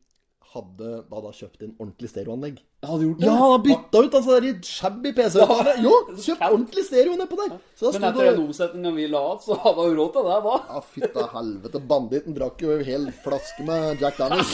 [0.51, 2.57] hadde da da kjøpt inn ordentlig stereoanlegg.
[2.83, 3.25] Hadde gjort det.
[3.27, 5.73] Ja, han har bytta ut altså, der shabby PC-ene.
[5.85, 7.53] Jo, kjøpt ordentlig stereo nedpå der.
[7.77, 10.39] Så da Men etter den omsetninga vi la av, så hadde han råd til det,
[10.47, 10.55] da.
[10.71, 11.81] Ja, fytta helvete.
[11.91, 14.51] Banditten drakk jo en hel flaske med Jack Daniels.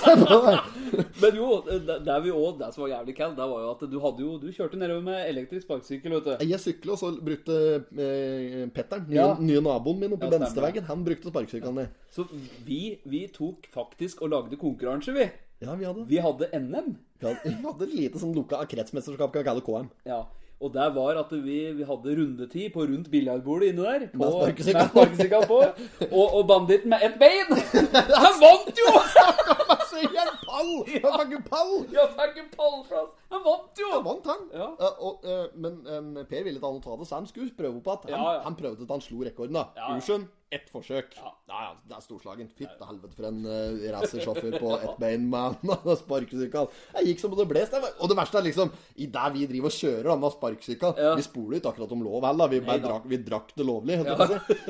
[1.23, 3.87] Men jo, det, det, vi også, det som var jævlig kaldt, det var jo at
[3.87, 6.45] du hadde jo Du kjørte nedover med elektrisk sparkesykkel, vet du.
[6.51, 7.57] Jeg sykla, og så brukte
[7.95, 9.31] eh, Petteren, nye, Ja.
[9.39, 10.35] nye naboen min oppe Ja.
[10.37, 11.91] Venstreveggen, han brukte sparkesykkelen min.
[12.13, 12.27] Så
[12.67, 15.29] vi, vi tok faktisk og lagde konkurranse, vi.
[15.59, 16.91] Ja, vi hadde Vi hadde NM.
[17.19, 19.87] Vi hadde, vi hadde et lite sånn lukka kretsmesterskap, kan vi kalle det KM.
[20.05, 20.19] Ja.
[20.57, 24.05] Og der var at vi, vi hadde rundetid på rundt biljardbordet inne der.
[24.13, 25.43] På, Med sparkesykkel.
[25.49, 25.59] på.
[26.07, 27.51] Og, og banditten med ett bein!
[28.23, 28.93] Han vant jo!
[29.91, 30.73] Se igjen, pall!
[31.05, 31.73] Han fikk jo pall!
[31.93, 33.13] Ja, fikk en pallplass!
[33.31, 33.87] Han vant jo!
[33.91, 34.43] Han vant, han.
[34.55, 34.67] Ja.
[34.79, 37.81] Eh, og, eh, men eh, Per ville ikke han ta det, så han skulle prøve
[37.83, 38.43] på at han, Ja, ja.
[38.45, 39.57] han prøvde at han slo rekorden.
[39.59, 39.97] da Ja, ja.
[39.99, 41.11] Ursund, ett forsøk.
[41.19, 41.33] Ja.
[41.51, 42.47] Ja, ja, det er storslagen.
[42.55, 46.69] Fytte helvete for en uh, racersjåfør på ett bein med en sparkesykkel.
[46.95, 47.67] Jeg gikk som det bles.
[47.73, 50.35] det var- Og det verste er liksom I det vi driver og kjører da, med
[50.37, 51.11] sparkesykkel Ja.
[51.19, 52.47] Vi spoler ikke akkurat om lov heller.
[52.55, 52.93] Vi, bare Nei da.
[52.93, 53.99] drakk, vi drakk det lovlig.
[54.07, 54.15] Ja.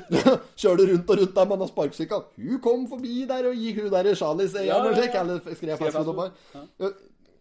[0.65, 2.25] Kjørte rundt og rundt der med en sparkesykkel.
[2.41, 4.57] Hun kom forbi der og gikk hun der i sjalis.
[4.57, 5.21] Ja, ja, ja.
[5.21, 6.31] eller skrev Bar.
[6.53, 6.89] Ja,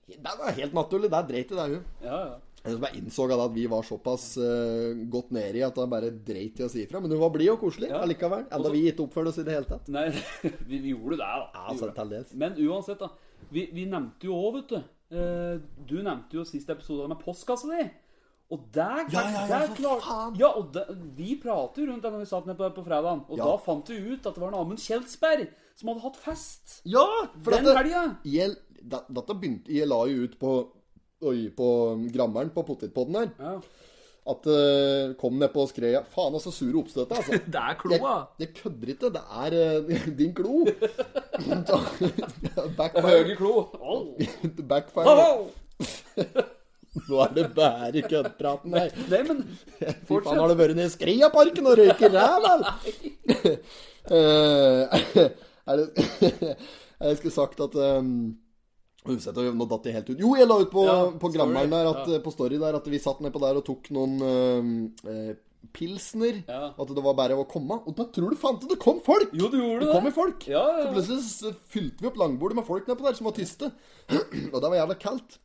[0.09, 1.11] Det var helt naturlig.
[1.11, 1.85] Der dreit det, hun.
[2.03, 2.35] Ja, ja.
[2.67, 6.59] Jeg bare innså at vi var såpass uh, godt nedi i at jeg bare dreit
[6.59, 6.99] i å si ifra.
[7.01, 8.01] Men hun var blid og koselig Ja.
[8.03, 8.43] allikevel.
[8.51, 9.87] Enda Også- vi ikke oppførte oss i det hele tatt.
[9.89, 10.09] Nei,
[10.67, 11.51] vi, vi gjorde det, da.
[11.55, 12.35] Ja, altså.
[12.35, 13.11] Men uansett, da.
[13.53, 17.69] Vi, vi nevnte jo òg, vet du Uh, Du nevnte jo siste episode med postkassa
[17.71, 17.85] di.
[18.51, 20.35] Og der, Ja, ja, ja, for.
[20.39, 23.23] Ja, og der, vi pratet jo rundt det da vi satt ned på, på fredagen.
[23.31, 23.45] Og Ja.
[23.45, 25.47] da fant vi ut at det var en Amund Kjeldsberg
[25.77, 26.79] som hadde hatt fest.
[26.89, 27.05] Ja!
[27.43, 28.05] For Den dette, helga.
[28.25, 28.57] jeg,
[28.87, 30.55] dette begynte Jeg la jo ut på
[31.27, 31.67] Oi, på
[32.13, 33.31] grammeren på potetpodden her.
[33.41, 33.55] Ja.
[34.27, 37.39] At det kom ned på skreia Faen, altså sure oppstøtet, altså.
[37.55, 38.15] Det er kloa.
[38.43, 39.11] jeg kødder ikke.
[39.15, 39.57] Det er
[39.87, 40.59] uh, din klo.
[42.79, 43.07] Backfire.
[43.07, 43.55] Høye klo.
[44.67, 45.15] Backfire.
[47.07, 48.93] Nå er det bare køddpraten her.
[49.13, 50.05] Nei, men fortsett.
[50.09, 52.65] Fy faen, har du vært nede i Skreiaparken og røyker ræv, eller?
[55.67, 56.57] Eh, det
[57.07, 58.13] Jeg skulle sagt at um,
[59.07, 60.21] nå datt jeg helt ut.
[60.23, 62.21] Jo, jeg la ut på, Ja, på grammeren der, at, ja.
[62.25, 65.35] på story der at vi satt nedpå der og tok noen uh, eh,
[65.77, 66.41] pilsner.
[66.49, 66.71] Ja.
[66.73, 67.79] At det var bare å komme.
[67.85, 69.35] Og da tror du fant det kom folk!
[69.37, 69.97] Jo, du gjorde det det.
[69.99, 70.47] kom jo folk.
[70.51, 70.87] Ja, ja.
[70.87, 73.71] Så plutselig fylte vi opp langbordet med folk nedpå der som var tyste.
[74.55, 75.39] og det var jævla kaldt.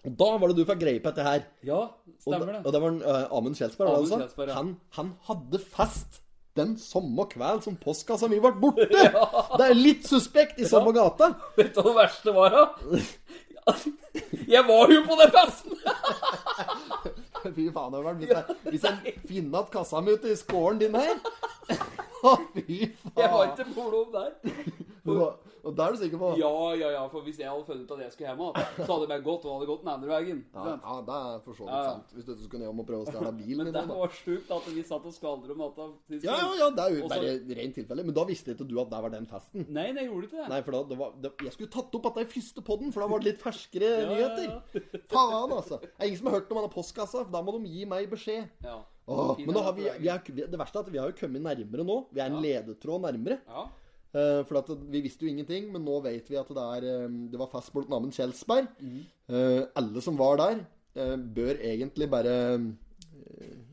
[0.00, 1.44] Og da var det du fikk greie på dette her.
[1.66, 2.64] Ja, Og, stemmer da- det.
[2.64, 4.20] og det var uh, Amund Kjelsberg, Amund altså?
[4.24, 4.56] Kjelsberg, ja.
[4.56, 6.22] han, han hadde fest
[6.58, 8.88] den samme kveld som postkassa mi ble borte!
[9.58, 11.32] Det er litt suspekt i samme gata.
[11.58, 13.00] Vet du hva det verste var, da?
[14.50, 15.76] Jeg var jo på den festen!
[17.56, 18.18] Fy faen, Øveren.
[18.20, 21.14] Hvis jeg, hvis jeg finner at kassa mi ute i skålen din her
[22.20, 23.14] Å, Fy faen.
[23.16, 24.34] Jeg var ikke moro der.
[25.64, 26.30] Og det er du sikker på?
[26.40, 29.04] Ja, ja, ja, for hvis jeg hadde funnet ut at jeg skulle hjem så hadde
[29.04, 30.40] jeg bare gått, og hadde gått den andre veien.
[30.54, 31.94] Ja, ja, det er for så vidt Ja, ja.
[31.94, 32.14] sant.
[32.16, 34.68] Hvis du ikke skulle hjem og prøve å stjele bilen Men det var sjukt at
[34.74, 35.88] vi satt og skvaldret om natta.
[36.16, 38.06] Ja, ja, ja, det er jo bare rent tilfelle.
[38.06, 39.66] Men da visste ikke du at det var den festen.
[39.68, 40.48] Nei, nei, jeg gjorde ikke det.
[40.54, 43.04] Nei, for da, det var, det, Jeg skulle tatt opp dette i første podden, for
[43.04, 45.02] da var det litt ferskere Ja, ja, nyheter.
[45.12, 45.80] Faen, altså.
[45.84, 47.26] Det er ingen som har hørt om denne postkassa.
[47.30, 48.48] Da må de gi meg beskjed.
[48.64, 48.80] Ja.
[49.10, 51.96] Åh, men vi, vi er, det verste er at vi har jo kommet nærmere nå.
[52.14, 53.40] Vi er en ledetråd nærmere.
[53.48, 53.64] Ja.
[54.10, 57.08] Eh, for at vi visste jo ingenting, men nå vet vi at det er eh,
[57.30, 58.70] Det var fest blant Nammen Kjelsberg.
[58.82, 59.00] Mm.
[59.78, 60.62] Alle som var der,
[61.34, 62.32] bør egentlig bare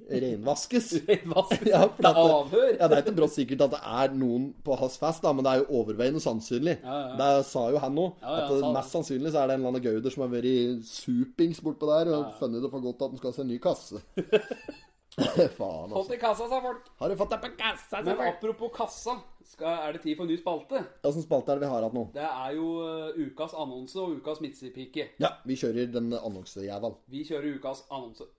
[0.07, 0.91] renvaskes.
[1.09, 1.67] Renvaskes?
[1.67, 2.69] ja, Det er avhør?
[2.79, 5.45] Ja, det er ikke brått sikkert at det er noen på hans fest, da, men
[5.45, 6.77] det er jo overveiende sannsynlig.
[6.83, 7.15] Ja, ja.
[7.19, 8.73] Det sa jo han ja, at det.
[8.77, 12.13] mest sannsynlig så er det en eller annen gauder som har vært supings bortpå der
[12.15, 14.03] og funnet det for godt at han skal ha seg en ny kasse.
[15.57, 16.13] Faen, Fått altså.
[16.13, 16.89] i kassa, sa folk.
[16.99, 18.01] Har du fått deg på kassa?
[18.05, 19.15] Men apropos kassa,
[19.49, 20.83] skal, er det tid for en ny spalte?
[21.09, 22.05] Åssen spalte er det vi har hatt nå?
[22.13, 25.09] Det er jo uh, ukas annonse og ukas midtsidepike.
[25.23, 27.01] Ja, vi kjører den annonsejævelen.
[27.09, 28.29] Vi kjører ukas annonse.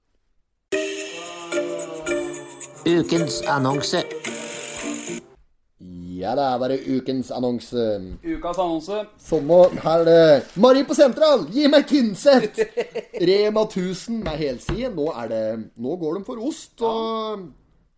[2.86, 4.06] Ukens annonse.
[6.18, 7.84] Ja, det er bare ukens annonse.
[8.24, 9.04] Ukas annonse.
[9.22, 12.58] Sånn, og her er det Marie på Sentral, gi meg Tynset!
[13.30, 14.90] Rema 1000 med helside.
[14.96, 15.44] Nå er det
[15.78, 17.46] Nå går de for ost og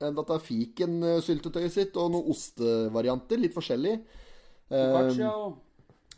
[0.02, 0.12] ja.
[0.12, 3.40] dette fikensyltetøyet sitt og noen ostevarianter.
[3.40, 3.96] Litt forskjellig.
[4.70, 5.58] Focaccia og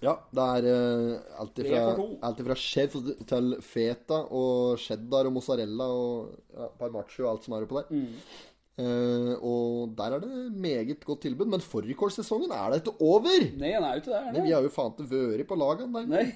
[0.03, 6.67] Ja, det er uh, alt ifra, cheddar til feta og cheddar og mozzarella og ja,
[6.81, 7.93] parmaccio og alt som er oppå der.
[7.95, 8.51] Mm.
[8.81, 11.51] Eh, og der er det meget godt tilbud.
[11.53, 13.47] Men fårikålsesongen er da ikke over!
[13.61, 14.41] Nei, han er jo ikke der.
[14.41, 16.33] Vi har jo faen ikke vært på lagene der.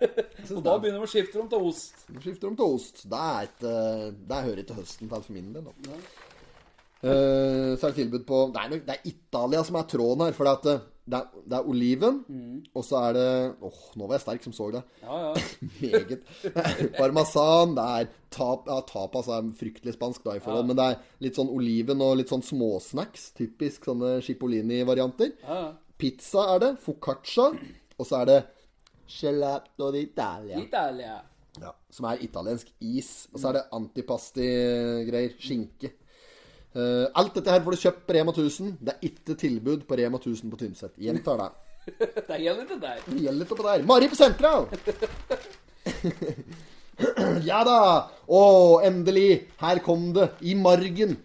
[0.00, 2.06] Og da begynner vi å skifte om til ost.
[2.08, 3.02] Vi skifter om til ost.
[3.10, 3.64] Det er et
[4.30, 5.68] Det hører ikke høsten til for min del.
[7.00, 10.36] Eh, så er det tilbud på Det er, det er Italia som er tråden her.
[10.36, 12.20] For det, at, eh, det, er, det er oliven,
[12.74, 13.26] og så er det
[13.66, 14.82] Åh, nå var jeg sterk som så det.
[15.02, 15.44] Ja, ja.
[15.80, 16.24] Meget.
[16.98, 17.74] Parmesan.
[17.76, 21.38] Det er tap, ja, tapas er fryktelig spansk, da, i forhold, men det er litt
[21.40, 23.30] sånn oliven og litt sånn småsnacks.
[23.38, 25.36] Typisk sånne Cipollini-varianter.
[25.44, 25.70] ja, ja.
[26.00, 26.68] Pizza er det.
[26.80, 27.50] Focaccia.
[28.00, 28.38] Og så er det
[29.12, 30.62] gelato d'Italia.
[30.62, 31.18] Italia.
[31.60, 33.26] Ja, som er italiensk is.
[33.34, 35.34] Og så er det antipasti-greier.
[35.42, 35.92] Skinke.
[36.70, 38.74] Eh, alt dette her får du kjøpt på Rema 1000.
[38.78, 40.94] Det er ikke tilbud på Rema 1000 på Tynset.
[41.02, 41.50] Gjentar det.
[42.28, 43.00] Det gjelder ikke der.
[43.06, 43.84] Det gjelder ikke på der.
[43.88, 44.68] Mari på Sentral!
[47.48, 47.78] ja da!
[48.28, 48.42] Å,
[48.86, 49.30] endelig!
[49.62, 50.28] Her kom det.
[50.46, 51.16] I margen.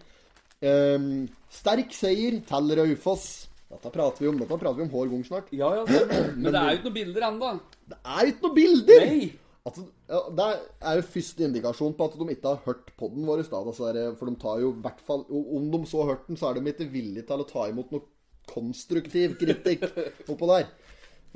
[0.64, 3.26] Um, sterk seier til Raufoss.
[3.70, 5.50] Dette prater vi om Dette prater vi om hver gang snart.
[5.54, 7.56] Ja, ja, men, Men det er jo ikke noen bilder ennå.
[7.86, 9.06] Det er ikke noen bilder!
[9.06, 9.26] Nei.
[9.66, 10.44] Altså, ja, det
[10.86, 13.42] er jo første indikasjon på at de ikke har hørt podden vår.
[13.44, 13.88] Altså,
[14.18, 16.70] for de tar jo hvert fall Om de så har hørt den, så er de
[16.70, 18.06] ikke villige til å ta imot noe
[18.46, 19.82] konstruktiv kritikk
[20.32, 20.68] oppå der.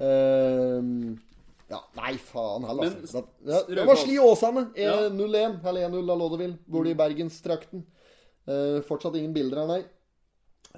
[0.01, 1.19] Uh,
[1.71, 3.25] ja, nei, faen heller, altså.
[3.43, 4.69] Det, ja, det var Sli Åsane.
[4.75, 6.55] 1-0-1 Eller 1-0 av Lodevil.
[6.71, 7.83] Bor i Bergenstrakten.
[8.47, 9.83] Uh, fortsatt ingen bilder her, nei.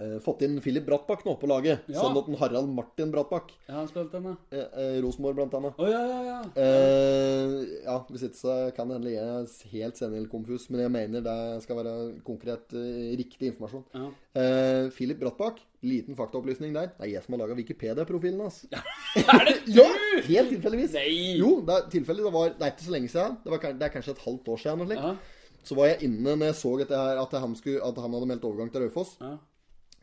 [0.01, 1.85] Eh, fått inn Filip Brattbakk nå på laget.
[1.93, 2.07] Ja.
[2.09, 3.51] at den Harald Martin Brattbakk.
[3.66, 4.39] Ja, han spilte med.
[4.51, 5.76] Eh, eh, Rosenborg, blant annet.
[5.76, 6.39] Oh, ja, ja, ja.
[6.57, 11.26] Eh, ja, hvis ikke så kan det hende jeg er helt senil-konfus, men jeg mener
[11.26, 13.85] det skal være konkret, eh, riktig informasjon.
[13.93, 14.09] Ja.
[14.41, 16.95] Eh, Philip Brattbakk, liten faktaopplysning der.
[16.97, 18.64] Det er jeg som har laga Wikipedia-profilen hans.
[19.12, 19.76] Er det du?
[19.76, 19.87] Ja,
[20.24, 20.97] helt tilfeldigvis.
[20.97, 21.37] Nei.
[21.37, 22.24] Jo, det er tilfeldig.
[22.24, 23.39] Det, var, det er ikke så lenge siden.
[23.45, 24.85] Det, var, det er kanskje et halvt år siden.
[24.87, 25.05] Eller?
[25.05, 25.41] Ja.
[25.62, 28.28] Så var jeg inne når jeg så dette her, at, han skulle, at han hadde
[28.30, 29.18] meldt overgang til Raufoss.
[29.20, 29.37] Ja.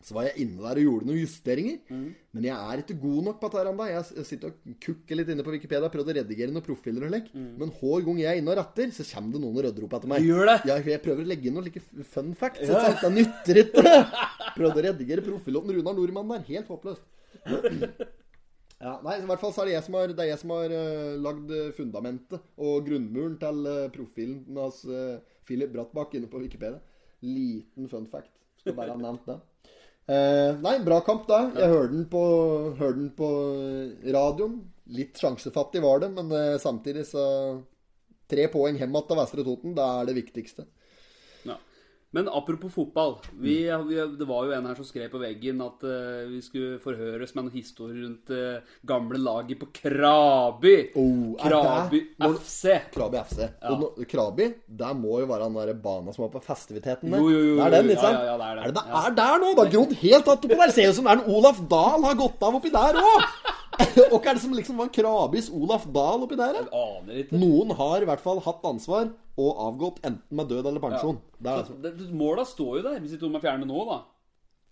[0.05, 1.79] Så var jeg inne der og gjorde noen justeringer.
[1.91, 2.05] Mm.
[2.37, 3.87] Men jeg er ikke god nok på dette.
[3.91, 5.91] Jeg, jeg sitter og kukker litt inne på Wikipedia.
[5.91, 7.27] Prøvde å redigere noen profiler og lek.
[7.35, 9.97] Men hver gang jeg er inne og retter, så kommer det noen og rydder opp
[9.99, 10.23] etter meg.
[10.23, 10.29] Mm.
[10.31, 10.57] Gjør det?
[10.71, 11.83] Ja, jeg prøver å legge inn noen like
[12.13, 12.63] fun facts.
[12.69, 12.85] Ja.
[13.03, 13.97] Det nytter ikke.
[14.59, 16.47] Prøvde å redigere profilen Runar Nordmann der.
[16.53, 17.05] Helt håpløst.
[18.79, 20.71] Ja, nei, i hvert fall så er det jeg som har, det jeg som har
[20.71, 26.39] uh, lagd eh, fundamentet og grunnmuren til uh, profilen hans uh, Philip Brattbakk inne på
[26.39, 26.79] Wikipedia.
[27.19, 28.31] Liten fun fact.
[28.61, 29.35] Skal bare ha nevnt det.
[30.09, 31.41] Eh, nei, bra kamp, da.
[31.53, 32.21] Jeg hørte den på,
[32.79, 33.29] hørte den på
[34.15, 34.61] radioen.
[34.95, 37.25] Litt sjansefattig var det, men eh, samtidig så
[38.29, 40.67] Tre poeng hjem igjen til Vestre Toten, det er det viktigste.
[42.09, 42.15] Ja.
[42.17, 43.17] Men apropos fotball.
[43.37, 46.79] Vi, vi, det var jo en her som skrev på veggen at uh, vi skulle
[46.81, 50.73] forhøres med noen historier rundt uh, gamle laget på Kraby.
[50.97, 52.73] Oh, Kraby det- FC.
[52.95, 53.39] Krabi FC.
[53.69, 54.47] Og no, Krabi,
[54.81, 57.21] der må jo være den der bana som var på festiviteten der.
[57.21, 58.17] Jo, jo, jo, Det er den, jo, sant?
[58.17, 58.65] ja, ja, ja, det er det.
[58.65, 59.05] Er det, Ja.
[59.05, 59.53] er der nå?
[59.53, 60.71] Det har grodd helt att oppå der.
[60.79, 63.29] Ser ut som det er en Olaf Dahl har gått av oppi der òg!
[64.13, 66.61] Og hva er det som liksom var Krabis Olaf Dahl oppi der?
[66.67, 67.39] Aner ikke.
[67.39, 69.09] Noen har i hvert fall hatt ansvar
[69.39, 71.19] og avgått enten med død eller pensjon.
[71.39, 71.77] Er Så altså.
[71.85, 73.99] det, måla står jo der, hvis ikke de er fjerne nå, da.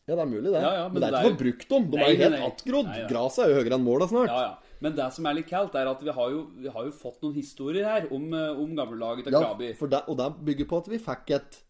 [0.08, 0.62] Ja, det er mulig, det.
[0.64, 1.86] Ja, ja, men, det er ikke for brukt om.
[1.91, 2.47] De er jo helt nei, nei.
[2.51, 2.89] attgrodd.
[2.95, 3.08] Ja.
[3.12, 4.32] Gresset er jo høyere enn måla snart.
[4.32, 4.74] Ja, ja.
[4.84, 7.24] Men det som er litt kaldt, er at vi har jo, vi har jo fått
[7.26, 9.72] noen historier her om, eh, om gammellaget til Ja, Krabi.
[9.74, 11.64] det, og det bygger på at vi fikk et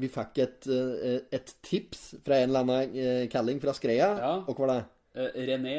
[0.00, 4.16] Vi fikk et, eh, et tips fra en eller annen eh, kalling fra Skreia.
[4.16, 4.30] Ja.
[4.48, 4.84] Og hva var det?
[5.14, 5.74] Eh, René,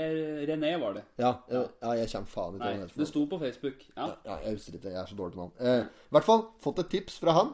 [0.46, 1.04] René var det.
[1.22, 1.62] Ja, ja.
[1.82, 3.84] ja jeg kommer faen ikke Nei, det det sto på Facebook.
[3.96, 4.10] Ja.
[4.28, 4.92] Ja, jeg husker ikke.
[4.92, 5.54] Jeg er så dårlig til navn.
[5.64, 7.54] Eh, I hvert fall fått et tips fra han.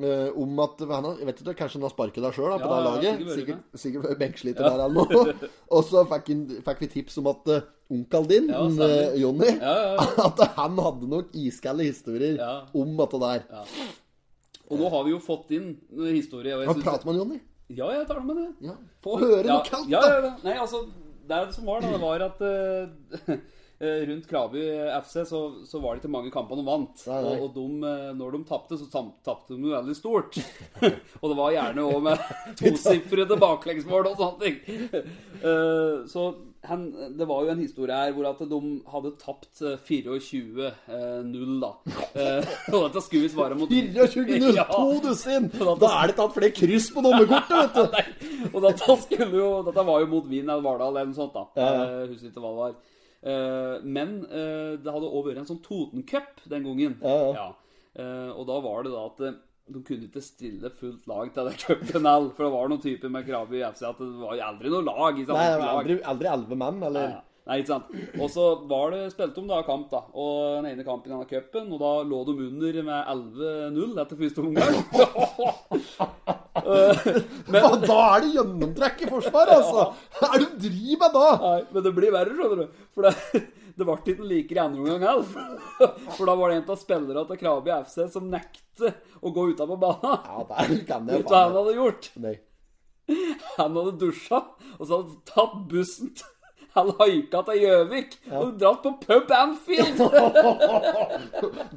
[0.00, 2.80] eh, om at han Jeg vet ikke, Kanskje han har sparket deg sjøl på det
[2.86, 3.22] laget?
[3.34, 5.34] sikkert Sikkert, benksliter der eller noe.
[5.74, 6.30] og så fikk,
[6.64, 7.60] fikk vi tips om at uh,
[7.90, 9.50] onkelen din, eh, Jonny,
[10.28, 12.40] at han hadde noen iskalde historier
[12.72, 13.44] om dette der.
[14.68, 16.56] Og nå har vi jo fått inn noen historier.
[16.56, 17.40] Og jeg Hva synes- prater man med Jonny?
[17.68, 18.48] Ja, jeg tar det med det.
[18.64, 18.74] Ja.
[19.04, 20.30] Få høre noe kaldt, ja, ja, ja.
[20.44, 20.86] Nei, altså,
[21.28, 23.38] det som var da, det var at eh,
[24.08, 24.64] rundt Krabi
[25.02, 27.04] FC så, så var det ikke mange kamper de vant.
[27.06, 27.36] Nei, nei.
[27.36, 30.40] Og, og de, eh, når de tapte, så tapte de veldig stort.
[31.20, 32.28] og det var gjerne òg med
[32.60, 35.02] tosifrede baklengsmål og sånne ting.
[35.44, 36.30] Uh, så
[36.66, 36.80] han,
[37.14, 38.58] det var jo en historie her hvor at de
[38.90, 41.70] hadde tapt eh, 24-0, da.
[42.18, 44.64] Eh, og dette skulle visst være mot 24-0, Ja.
[44.72, 45.46] to dusin!
[45.54, 48.18] Da er det tatt flere kryss på dommerkortet, vet du!
[48.54, 51.46] Og dette skulle jo Dette var jo mot Wien eller Vardal eller noe sånt, da.
[51.58, 51.70] Ja.
[51.84, 52.76] Eh, husker ikke hva det var.
[53.18, 56.98] Eh, men eh, det hadde òg vært en sånn Toten-cup den gangen.
[57.02, 57.48] Ja, ja.
[57.98, 58.08] ja.
[58.34, 59.38] og da var det da at eh,
[59.68, 62.28] de kunne ikke stille fullt lag til det cupen heller.
[62.36, 65.16] For det var noen typer med Krabi i FC at det var aldri noe lag.
[65.18, 65.38] Ikke sant?
[65.38, 65.72] Nei, Lag.
[65.82, 67.08] aldri, aldri elleve mann, eller?
[67.16, 67.24] Nei.
[67.48, 67.86] Nei, ikke sant.
[68.20, 70.02] Og så var det spilt om da kamp, da.
[70.12, 74.20] Og den ene kampen i denne cupen, og da lå de under med 11-0 etter
[74.20, 74.74] første omgang.
[77.48, 79.86] Men, Hva, da er det gjennomtrekk i forsvaret, altså!
[80.18, 81.28] Hva er det du driver med da?
[81.44, 82.82] Nei, men det blir verre, skjønner du.
[82.92, 83.12] For det,
[83.78, 85.60] det ble ikke noe likere i andre omgang heller.
[86.16, 89.70] For da var det en av spillerne til Krabi FC som nekte å gå utaf
[89.70, 90.16] på banen.
[90.26, 92.10] Ja, der kan jeg Vet du hva han hadde gjort?
[92.24, 92.34] Nei.
[93.56, 94.42] Han hadde dusja,
[94.76, 96.34] og så hadde han tatt bussen til
[96.76, 99.98] han haika til Gjøvik og dratt på pub Anfield!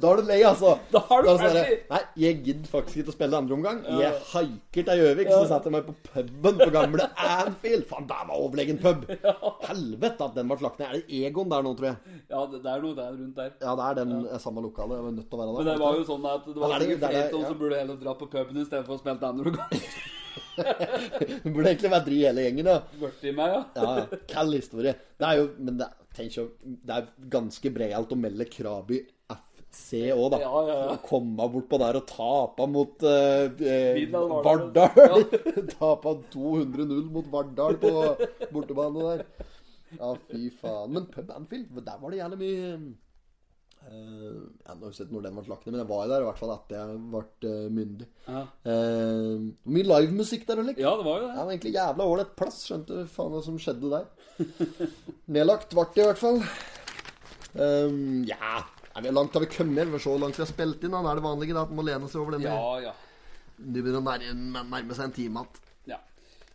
[0.02, 0.72] Da er du lei, altså.
[0.92, 3.80] Da er du da er sånn, Nei, jeg gidder faktisk ikke å spille andre omgang.
[4.00, 7.84] Jeg haiker til Gjøvik, så setter jeg meg på puben på gamle Anfield.
[7.90, 9.04] Faen, der var overlegen pub!
[9.68, 10.88] Helvete at den ble lagt ned.
[10.88, 12.18] Er det Egon der nå, tror jeg?
[12.32, 13.52] Ja, det, er noe der rundt der.
[13.62, 14.98] Ja, det er den eh, samme lokale.
[14.98, 15.60] Jeg var nødt til å være der.
[15.62, 17.46] Men det var jo sånn at det var Ja, det det- det ja.
[17.48, 20.21] som burde heller dratt på puben istedenfor å spille andre omgang.
[20.56, 23.62] Det burde egentlig vært dri hele gjengen, da Borti meg, ja.
[23.76, 24.20] Ja.
[24.30, 24.94] Kall historie.
[25.18, 29.00] Det er jo Men det, tenk jo, det er ganske breialt å melde Krabi
[29.32, 30.40] FC òg, da.
[30.42, 30.96] Ja, ja, ja.
[31.06, 33.46] Komme bortpå der og tape mot uh,
[33.96, 35.24] Midland Vardal.
[35.76, 37.94] Tape 200-0 mot Vardal på
[38.52, 39.24] bortebane der.
[39.96, 40.92] Ja, fy faen.
[40.96, 42.84] Men pub Anfield, der var det jævlig mye eh,
[43.90, 46.38] Jeg har ikke sett når den ble lagt ned, men jeg var der i hvert
[46.40, 48.06] fall etter jeg ble eh, myndig.
[48.28, 48.42] Ja.
[48.72, 50.78] Eh, mye livemusikk der og lik.
[50.80, 51.38] Ja, det var jo Det det.
[51.42, 52.60] var egentlig jævla ålreit plass.
[52.68, 54.06] Skjønte faen hva som skjedde der.
[55.36, 56.40] Nedlagt ble det i hvert fall.
[57.52, 58.62] Um, ja
[58.92, 59.88] Nei, Hvor langt har vi kommet?
[59.92, 60.92] Vi så langt vi har spilt inn.
[60.92, 62.44] Da er det vanlige da, at man må lene seg over den.
[62.44, 62.56] Ja,
[62.90, 62.92] ja.
[63.56, 65.60] Du begynner å nærme, nærme seg en time igjen.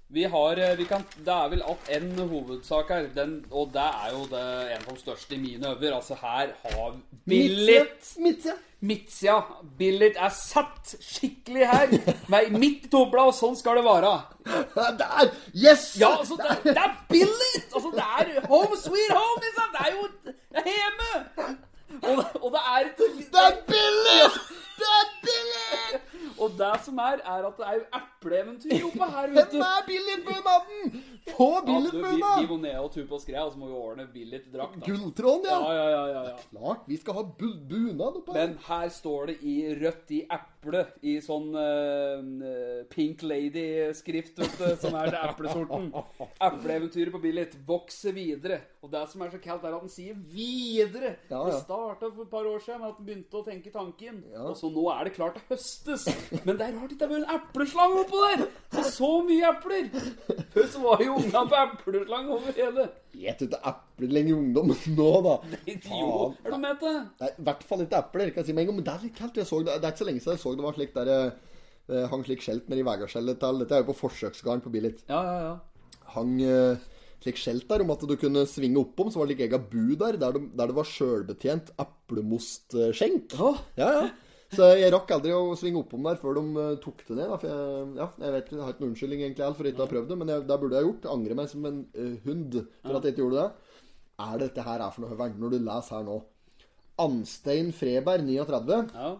[0.10, 3.84] Vi har eh, vi kan, Det er vel at en hovedsak her, den, og det
[3.84, 4.46] er jo det,
[4.76, 5.96] en av de største i mine øver.
[5.98, 6.96] Altså, her har
[7.26, 8.56] Billit Midtsida.
[8.80, 9.42] Midtsida.
[9.78, 11.96] Billit er satt skikkelig her.
[12.32, 14.14] Med midt i topla, og sånn skal det være.
[15.02, 15.34] Der!
[15.52, 15.90] Yes!
[16.00, 17.68] Ja, altså, det, det er Billit!
[17.74, 19.74] Altså, det er home sweet home, liksom.
[19.76, 20.08] Det er jo
[20.72, 21.52] hjemme.
[21.98, 24.22] Og, og det er Det er billig!
[24.78, 26.02] Det billig!
[26.38, 29.58] Og det som er, er at det er jo epleeventyr oppe her, vet du.
[29.58, 30.98] Hvem er billigbunaden!
[31.28, 34.44] Få du, vi, må ned og tur på skre, og så må vi ordne billig
[34.54, 34.78] drakt.
[34.80, 34.86] da.
[34.86, 35.58] Gulltråden, ja.
[35.60, 36.36] Ja, ja, ja, ja, ja.
[36.52, 38.40] Klart vi skal ha bu- bunad oppe her.
[38.48, 44.70] Men her står det i rødt i eple, i sånn uh, Pink Lady-skrift, vet du,
[44.82, 45.90] som er til eplesorten.
[46.48, 48.62] Epleeventyret på Billit vokser videre.
[48.84, 51.16] Og det som er så kaldt, er at den sier 'videre'.
[51.30, 51.60] Ja, Det ja.
[51.60, 54.24] starta for et par år siden med at den begynte å tenke tanken.
[54.32, 54.46] Ja.
[54.48, 56.06] Og så nå er det klart til høstes.
[56.46, 58.44] Men det er det har vært en epleslang oppå der!
[58.76, 59.90] Så så mye epler!
[60.54, 62.88] Før så var jo unga på epleslang over hele.
[63.14, 65.36] Spiser ikke epler lenger i ungdommen nå, da.
[65.90, 66.12] Jo,
[66.46, 67.04] er du med til det?
[67.24, 68.80] Nei, I hvert fall ikke epler, kan jeg si med en gang.
[68.82, 69.40] Men det er litt kaldt.
[69.48, 71.22] Så, det det er ikke så lenge siden jeg så det var slik der det
[72.12, 75.06] hang slik skjelt nedi vegarskjellet til Dette er jo på forsøksgarden på Billit.
[75.08, 75.54] Ja, ja, ja.
[76.18, 76.82] Hang eh,
[77.24, 79.96] slik skjelt der om at du kunne svinge oppom, så var det like ega bu
[79.96, 83.38] der, der, det- der det var sjølbetjent eplemostskjenk.
[83.40, 83.52] Ja.
[83.80, 84.08] Ja, ja.
[84.56, 87.28] Så jeg rakk aldri å svinge oppom der før de eh, tok det ned.
[87.34, 89.86] Da, for jeg, ja, jeg vet jeg har ikke noen unnskyldning egentlig for ikke å
[89.86, 91.08] ha prøvd det, men jeg, det burde jeg gjort.
[91.12, 93.78] Angre meg som en uh, hund for at jeg ikke gjorde det.
[94.28, 96.18] Er det dette her er for noe høveren når du leser her nå?
[97.04, 98.84] Anstein Freberg, 39.
[98.96, 99.16] ja.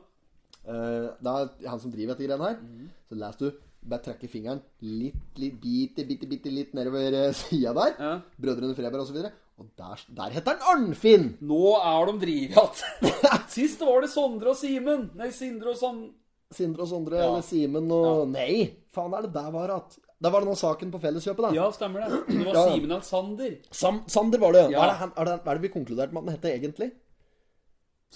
[0.68, 2.96] Uh, det er han som driver dette greiene her.
[3.08, 8.00] Så leser du bare trekke fingeren litt, litt, bitte, bitte, bitte litt nedover sida der.
[8.00, 8.16] Ja.
[8.40, 9.28] Brødrene Freberg og så.
[9.58, 11.24] Og der, der heter han Arnfinn!
[11.42, 12.82] Nå er de drivatt.
[13.56, 15.08] Sist var det Sondre og Simen.
[15.18, 16.12] Nei, Sindre og Sondre.
[16.54, 17.26] Sindre og Sondre Ja.
[17.32, 20.90] eller Simen og Nei, faen er det der var at Da var det nå saken
[20.94, 21.50] på Felleskjøpet, da.
[21.58, 22.22] Ja, stemmer det.
[22.30, 22.62] Det var Ja.
[22.72, 23.58] Simen og Sander.
[23.72, 24.78] Sam, Sander var det, ja.
[24.78, 24.84] Ja.
[24.86, 26.92] Er det, han- er det, hva er det vi konkluderte med at han het egentlig?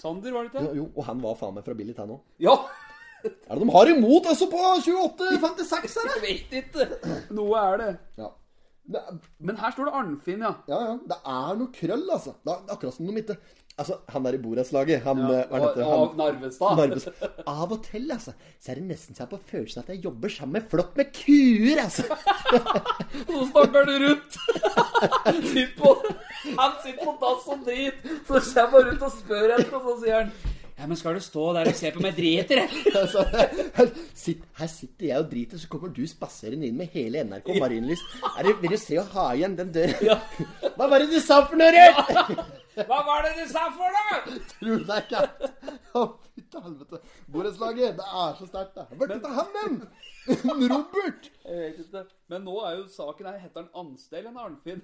[0.00, 2.20] Sander, var det ikke Jo, jo, og han var faen meg fra Billit, han òg.
[2.42, 2.56] Ja!
[3.24, 6.08] Er det de har imot også på 28,56 her?
[6.16, 6.86] Jeg vet ikke.
[7.36, 7.90] Noe er det.
[8.18, 8.30] Ja.
[8.82, 9.00] Det,
[9.38, 10.54] Men her står det Arnfinn, ja.
[10.66, 10.94] ja, ja.
[11.08, 12.34] Det er noe krøll, altså.
[12.42, 13.38] Det er akkurat som de ikke
[13.80, 16.16] Altså, han der i borettslaget, han eh, Og?
[16.16, 16.76] Narvestad.
[16.76, 17.06] Narves.
[17.48, 20.02] Av og til, altså, så er det nesten så jeg har på følelsen at jeg
[20.04, 22.04] jobber sammen med flokk med kuer, altså.
[23.32, 24.36] Så snakker du rundt.
[25.54, 25.94] Sitt på,
[26.58, 28.04] han sitter på dass og drit.
[28.28, 30.34] Så kommer han rundt og spør etter, og så sier han
[30.82, 32.94] Ja, men skal du stå der og se på meg driter, eller?
[33.02, 33.22] Altså,
[33.76, 37.52] her, sitt, her sitter jeg og driter, så kommer du spaserende inn med hele NRK
[37.62, 38.16] Marienlyst.
[38.64, 40.00] Vil du se å ha igjen den døra?
[40.02, 40.16] Ja.
[40.74, 42.32] Hva var det du sa for noe, Rød?
[42.88, 44.40] Hva var det du sa for noe?
[44.56, 45.20] Tror du ikke?
[46.00, 46.02] Å,
[46.34, 47.00] fytte helvete.
[47.30, 49.20] Borettslaget, det er så sterkt, det.
[49.20, 49.76] Er han hen?
[50.72, 51.28] Robert!
[51.46, 52.02] Jeg vet ikke.
[52.32, 54.82] Men nå er jo saken her Heter han Anstel eller Arnfinn?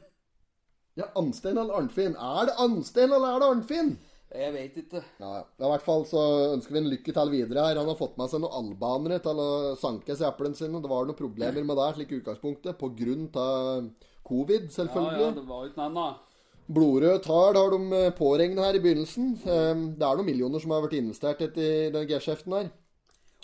[0.98, 2.14] Ja, Anstein eller Arnfinn?
[2.14, 3.92] Er det Anstein eller er det Arnfinn?
[4.28, 5.00] Jeg vet ikke.
[5.22, 5.44] Ja, ja.
[5.56, 6.20] I hvert fall så
[6.52, 7.78] ønsker vi en lykke til videre her.
[7.80, 9.48] Han har fått med seg noen albanere til å
[9.80, 10.82] sanke seg eplene sine.
[10.84, 13.86] Det var noen problemer med det, slik i utgangspunktet, på grunn av
[14.28, 15.22] covid, selvfølgelig.
[15.24, 16.24] ja, det var ikke annet.
[16.68, 19.30] Blodrøde tall har de påregna påregnet her i begynnelsen.
[19.40, 22.68] Eh, Det er noen millioner som har vært investert i den G-skjeften her.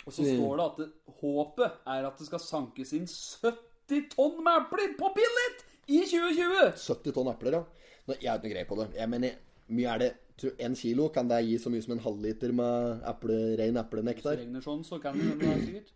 [0.05, 0.89] Og så står det at det,
[1.23, 6.77] håpet er at det skal sankes inn 70 tonn med epler på Billit i 2020!
[6.77, 7.63] 70 tonn epler, ja.
[8.05, 8.87] Nå, jeg har ikke noe greie på det.
[8.99, 9.39] Jeg mener,
[9.73, 10.11] mye er det
[10.59, 13.85] En kilo, kan det gi så mye som en halvliter med eple, rein Hvis det
[13.85, 14.35] eplenektar?
[14.41, 15.93] regner sånn, så kan det det er sikkert.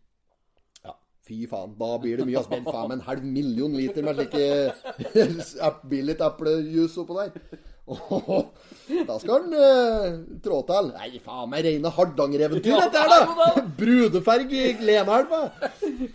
[0.85, 0.93] Ja,
[1.27, 1.73] fy faen.
[1.79, 2.37] Da blir det mye.
[2.39, 7.35] Altså, men faen en halv million liter med slike billig eplejus oppå der.
[7.89, 8.45] Oh,
[9.07, 10.91] da skal han eh, trå til.
[10.93, 13.47] Nei, faen meg reine Hardanger-eventyr, Ja, dette her, er da!
[13.57, 13.63] det.
[13.79, 15.39] Brudeferg i Lenelva.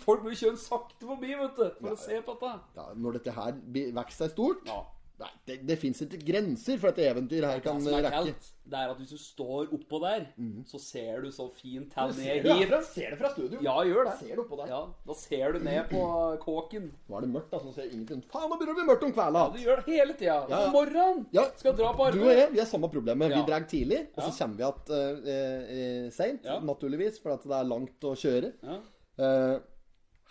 [0.05, 2.53] Folk må jo kjøre sakte forbi, vet du, for å se på dette.
[2.79, 3.57] Ja, når dette her
[3.99, 4.81] vokser seg stort Ja.
[5.15, 8.11] Nei, det, det fins ikke grenser for at eventyret her kan Det rekke.
[8.11, 10.25] kaldt, det er at hvis du står oppå der,
[10.67, 12.49] så ser du så fint her ned hit.
[12.49, 12.81] herfra?
[12.83, 13.61] Ser det fra studio?
[13.63, 14.15] Ja, gjør det.
[14.19, 14.73] Ser du oppå der?
[14.73, 16.01] Ja, da ser du ned på
[16.43, 16.89] kåken.
[17.07, 18.25] Nå er det mørkt, da, så ser jeg ingenting.
[18.33, 19.45] Faen, nå begynner det å bli mørkt om kvelda.
[19.55, 20.35] Du gjør det hele tida.
[20.35, 20.59] Ja, ja.
[20.67, 21.47] Om morgenen Ja.
[21.63, 23.29] skal dra på Du og jeg, vi har samme problemet.
[23.31, 23.47] Vi Ja.
[23.47, 24.39] drar tidlig, og så Ja.
[24.41, 26.59] kommer vi igjen uh, uh, seint, Ja.
[26.59, 28.53] naturligvis, for at det er langt å kjøre.
[28.65, 28.81] Ja.
[29.17, 29.59] Eh,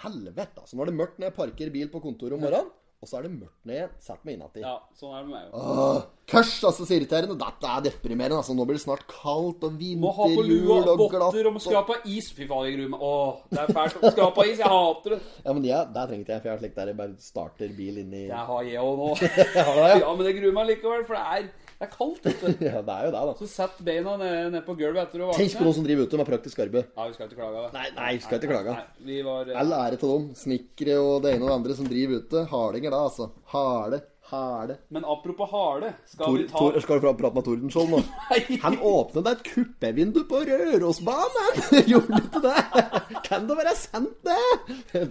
[0.03, 0.75] helvete, altså.
[0.75, 2.69] Nå er det mørkt når jeg parker bil på kontoret om morgenen,
[3.03, 3.93] og så er det mørkt ned igjen.
[4.01, 4.63] setter meg innati.
[4.63, 6.03] ja, sånn er det med meg òg.
[6.33, 7.35] Kørs, altså, så irriterende.
[7.35, 8.37] Dette er deprimerende.
[8.39, 8.53] altså.
[8.55, 10.07] Nå blir det snart kaldt og vinterlul og glatt.
[10.07, 12.29] Må ha på lua votter og må skrape av is.
[12.31, 13.03] Fy faen, jeg gruer meg.
[13.03, 14.61] Åh, det er fælt å skrape av is.
[14.63, 15.19] Jeg hater det.
[15.43, 17.99] Ja, men ja, der trengte jeg, for jeg har slikt der jeg bare starter bil
[18.05, 19.11] inni Det har jeg òg nå.
[20.03, 22.47] Ja, men det gruer meg likevel, for det er, det er kaldt, du.
[22.67, 23.33] Ja, det er jo det, da.
[23.41, 26.21] Så sett beina ned, ned på gulvet etter å Tenk på noen som driver ute
[26.21, 26.87] med praktisk arbeid.
[26.95, 27.65] Ja, vi skal ikke klage.
[27.65, 27.73] da.
[27.79, 28.77] Nei, nei, vi skal ikke klage.
[28.79, 30.29] Nei, vi var eh, All ære til dem.
[30.45, 32.47] Snekkere og det ene og det andre som driver ute.
[32.53, 33.29] Hardinger, da, altså.
[33.53, 34.01] Harde.
[34.33, 34.77] Harde.
[34.95, 37.99] Men apropos hale, skal Tor, vi ta Tor, skal du prate med Tordenskjold nå?
[38.63, 41.59] Han åpnet et kuppevindu på Rørosbanen!
[41.91, 43.19] Gjorde du ikke det?
[43.27, 44.39] Kan det være sendt, det?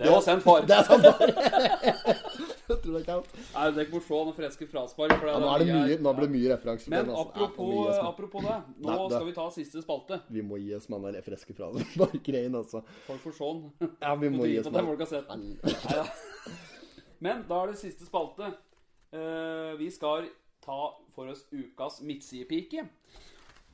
[0.01, 0.65] Det var sendt far.
[0.67, 2.49] Det er sant, bare.
[2.73, 3.37] Jeg tror det er kaldt.
[3.53, 5.15] Nei, dere må se noen freske fraspark.
[5.19, 6.93] for Ja, nå, er det mye nå blir det mye referanser.
[6.95, 7.25] Men altså.
[7.29, 10.21] Apropos, ja, apropos det, nå Nei, det- skal vi ta siste spalte.
[10.33, 11.87] Vi må gi oss den der freske frasen.
[12.01, 12.83] Bare altså.
[13.07, 13.65] Folk får sånn.
[14.01, 15.29] Ja, vi må gi oss det har sett
[17.23, 18.55] Men da er det siste spalte.
[19.13, 20.31] Uh, vi skal
[20.65, 20.81] ta
[21.13, 22.87] for oss ukas midtsidepike.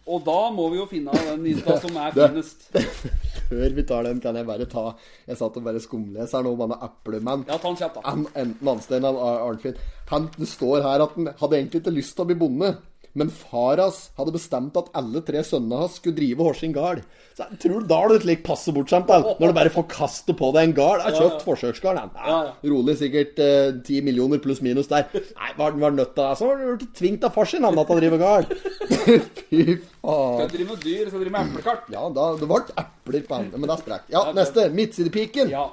[0.06, 2.68] Og da må vi jo finne den lista som er finest.
[3.48, 4.82] Før vi tar den, kan jeg bare ta
[5.26, 7.46] Jeg satt og bare skumleser nå om han er eplemann.
[7.48, 8.04] Ja, ta en kjapt, da.
[8.10, 9.76] Han, enten Anstein eller Ar- Arnfinn.
[10.12, 12.70] Han, det står her at han hadde egentlig ikke lyst til å bli bonde.
[13.16, 17.00] Men far hans hadde bestemt at alle tre sønnene hans skulle drive hver sin gard.
[17.36, 20.50] Så jeg tror da er du slik passe bortskjemt, når du bare får kaste på
[20.56, 21.02] deg en gard.
[21.04, 22.12] Jeg har kjøpt ja, han.
[22.14, 22.70] Ja, Ja, ja.
[22.72, 23.40] Rolig sikkert
[23.86, 25.08] ti millioner pluss minus der.
[25.14, 26.38] Nei, var den var nødt til det.
[26.38, 28.54] Så var han tvingt av far sin, han, til å drive gard.
[29.48, 29.64] Fy
[30.02, 30.38] faen.
[30.38, 31.90] Skal drive med dyr, skal drive med eplekart.
[31.94, 34.10] Ja, da, det ble epler på henne, Men det er sprekt.
[34.14, 34.68] Ja, neste.
[34.74, 35.52] Midtsidepiken.
[35.52, 35.68] Ja.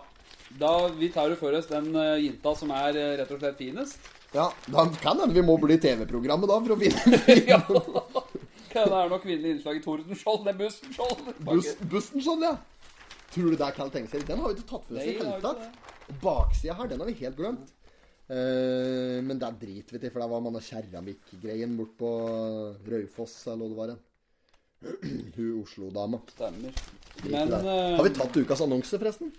[0.56, 3.58] Da, vi tar jo for oss den uh, jinta som er eh, rett og slett
[3.60, 3.98] finest.
[4.34, 7.20] Ja, da kan hende vi må bli TV-programmet da, for å finne
[7.54, 7.60] ja.
[8.76, 10.42] Det er nok kvinnelig innslag i Tordenskjold.
[10.44, 11.30] Det er Bustenskjold.
[11.48, 12.56] Bus, bussen sånn, ja.
[13.32, 14.28] Tror du det er Carl Tengeserie?
[14.28, 16.18] Den har vi ikke tatt for oss i hele tatt.
[16.22, 17.72] Baksida her, den har vi helt glemt.
[18.26, 22.12] Uh, men det er vi til, for det var mann keramikk-greien bort på
[22.90, 23.94] Raufoss, eller hva det var.
[23.94, 24.04] hen.
[25.38, 26.20] Hun Oslo-dama.
[26.34, 26.84] Stemmer.
[27.24, 29.32] Men eh, Har vi tatt ukas annonse, forresten?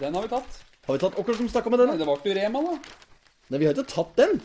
[0.00, 0.60] Den har vi tatt.
[0.86, 1.92] Har vi tatt Akkurat som snakka med den?
[1.92, 3.09] Nei, det ble jo Rema, da.
[3.50, 4.36] Nei, vi har ikke tatt den.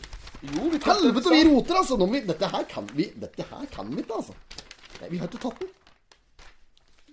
[0.41, 1.97] Jo, vi den Helvete, vi roter, altså!
[1.97, 4.33] Nå vi, dette her kan vi Dette her kan vi ikke, altså.
[5.01, 5.71] Nei, vi har ikke tatt den.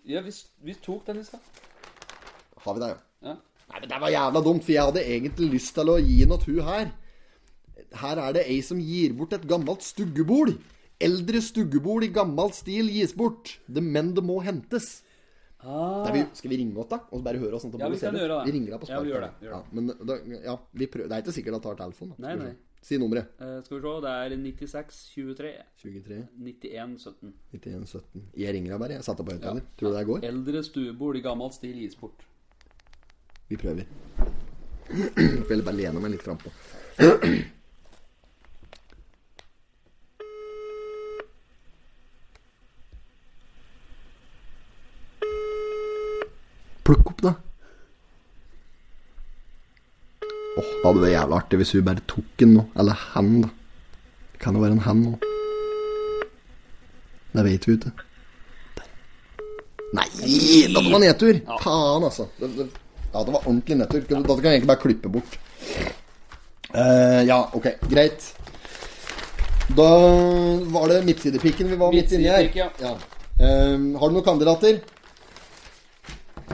[0.09, 0.33] Ja, vi,
[0.67, 1.41] vi tok den i stad.
[2.65, 3.01] Har vi det, ja?
[3.29, 3.37] Ja.
[3.69, 6.45] Nei, men det var jævla dumt, for jeg hadde egentlig lyst til å gi noe
[6.45, 6.91] hun her.
[8.03, 10.57] Her er det ei som gir bort et gammelt stuggebol.
[11.03, 13.57] Eldre stuggebol i gammel stil gis bort.
[13.69, 15.03] Det, men det må hentes.
[15.63, 16.99] Nei, vi, skal vi ringe oss, da?
[17.15, 17.85] Og bare høre oss sånn Ah.
[17.87, 18.45] Ja, vi kan gjøre det.
[18.49, 20.17] Vi ringer deg på Ja, vi gjør det, vi gjør Ja, men da,
[20.49, 21.09] ja, vi prøver.
[21.09, 22.15] Det er ikke sikkert han tar telefonen.
[22.19, 22.53] Nei, nei.
[22.83, 23.29] Si nummeret.
[23.39, 25.53] Uh, skal vi se, det er 96 23
[25.85, 27.33] 23 91 17.
[27.55, 28.27] 91 17.
[28.43, 28.99] Jeg ringer deg bare.
[28.99, 29.63] Jeg satte på høyttaler.
[29.79, 30.25] Tror du det går?
[30.33, 32.27] Eldre stuebord i gammel stil gis bort.
[33.49, 33.87] Vi prøver.
[35.17, 36.51] Jeg vil bare lene meg litt frampå.
[46.85, 47.35] Plukk opp, da.
[50.59, 52.63] Åh, Det hadde vært jævla artig hvis hun bare tok den nå.
[52.83, 53.51] Eller han, da.
[54.43, 55.13] Kan jo være en han nå.
[57.33, 57.93] Det vet vi ikke.
[59.95, 60.09] Nei!
[60.19, 61.39] Dette var nedtur!
[61.63, 62.27] Faen, altså.
[62.41, 62.67] Det, det,
[63.13, 64.03] ja, det var ordentlig nedtur.
[64.03, 65.39] Dette kan jeg egentlig bare klippe bort.
[66.75, 67.71] Uh, ja, ok.
[67.87, 68.33] Greit.
[69.79, 69.89] Da
[70.75, 72.51] var det midtsidepikken vi var midt inni her.
[72.59, 72.69] Ja.
[72.83, 72.97] Ja.
[73.39, 74.83] Eh, har du noen kandidater?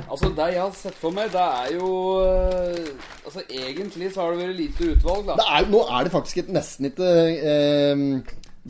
[0.04, 1.88] Altså, det jeg har sett for meg, det er jo
[2.22, 2.92] eh,
[3.28, 5.34] Altså, egentlig så har det vært lite utvalg, da.
[5.36, 8.04] Det er, nå er det faktisk et, nesten ikke eh,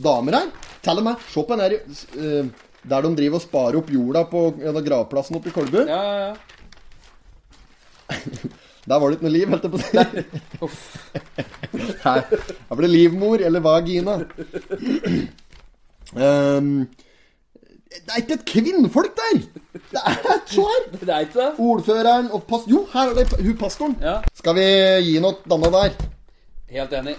[0.03, 0.49] damer her.
[0.83, 1.21] Til og med.
[1.31, 2.49] Se på den her eh,
[2.91, 4.41] Der de driver og sparer opp jorda på
[4.83, 5.79] gravplassen oppe i Kolbu.
[5.87, 6.33] Ja, ja, ja.
[8.89, 10.87] Der var det ikke noe liv, helt jeg på å si.
[12.03, 12.23] Her,
[12.71, 14.15] her det livmor eller vagina.
[16.15, 16.87] Um,
[17.89, 19.39] det er ikke et kvinnfolk der!
[19.73, 20.83] Det er så her!
[21.01, 21.51] Det er ikke det.
[21.57, 22.67] Ordføreren og pass...
[22.69, 23.95] Jo, her er det hun pastoren.
[24.01, 24.65] Ja, Skal vi
[25.09, 25.95] gi noe danna der?
[26.69, 27.15] helt enig.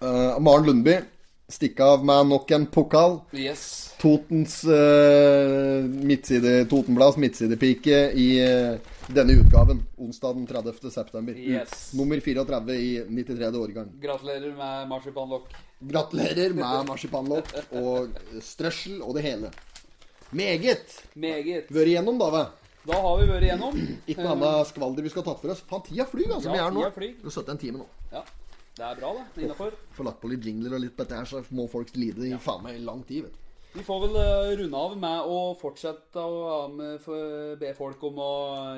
[0.00, 1.00] Uh, Maren Lundby
[1.50, 3.18] stikke av med nok en pokal.
[3.34, 3.64] Yes.
[4.00, 9.82] Totens uh, midtside, Totenblads midtsidepike i uh, denne utgaven.
[10.00, 10.90] Onsdag den 30.
[10.90, 11.34] september.
[11.34, 11.92] Yes.
[11.98, 13.50] Nummer 34 i 93.
[13.56, 13.90] årgang.
[14.02, 15.50] Gratulerer med marsipanlokk.
[15.80, 19.52] Gratulerer med marsipanlokk og strøssel og det hele.
[20.30, 20.96] Meget.
[21.18, 21.70] Meget.
[21.74, 22.50] Vært igjennom, da, vel?
[22.86, 23.80] Da har vi vært igjennom.
[24.06, 25.64] Ikke noe annet skvalder vi skal tatt for oss.
[25.68, 26.48] Faen, tida flyr, altså.
[26.48, 26.86] Ja, vi er nå.
[26.96, 27.88] Vi har sittet en time nå.
[28.14, 28.22] Ja,
[28.78, 29.44] det er bra, det.
[29.44, 29.76] Innafor.
[29.96, 32.32] Får lagt på litt jingler og litt på dette her, så må folk lide i
[32.40, 33.46] faen meg lang tid, vet du.
[33.70, 36.64] Vi får vel eh, runde av med å fortsette å
[37.60, 38.32] be folk om å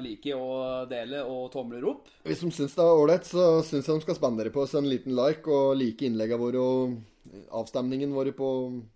[0.04, 2.10] like og dele og tomler opp.
[2.28, 4.90] Hvis de syns det er ålreit, så syns jeg de skal spandere på oss en
[4.90, 7.00] liten like og like innleggene våre og
[7.62, 8.48] avstemningen våre på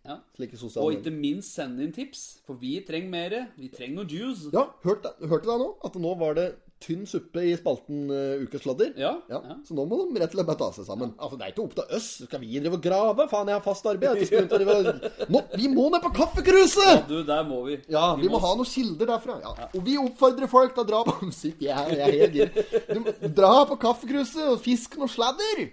[0.04, 0.18] Ja.
[0.36, 3.48] slike Og ikke minst sende inn tips, for vi trenger mer.
[3.56, 4.50] Vi trenger noe juice.
[4.52, 5.76] Ja, hørte, hørte deg nå?
[5.84, 6.50] At nå var det
[6.82, 8.92] tynn suppe i spalten uh, Ukesladder?
[9.00, 9.40] Ja, ja.
[9.40, 9.56] ja.
[9.66, 11.14] Så nå må de rett og slett bare ta seg sammen.
[11.16, 12.08] Altså, Det er ikke opp til oss.
[12.26, 13.26] Skal vi drive og grave?
[13.30, 14.22] Faen, jeg har fast arbeid.
[15.32, 16.90] Nå, vi må ned på kaffekruset!
[16.90, 17.78] Ja, Du, der må vi.
[17.92, 19.38] Ja, vi må ha noen kilder derfra.
[19.44, 19.70] Ja.
[19.72, 22.50] Og vi oppfordrer folk til å dra på Sitt, jeg, jeg er helt gira.
[22.92, 25.66] Du Dra på kaffekruset og fisk noe sladder.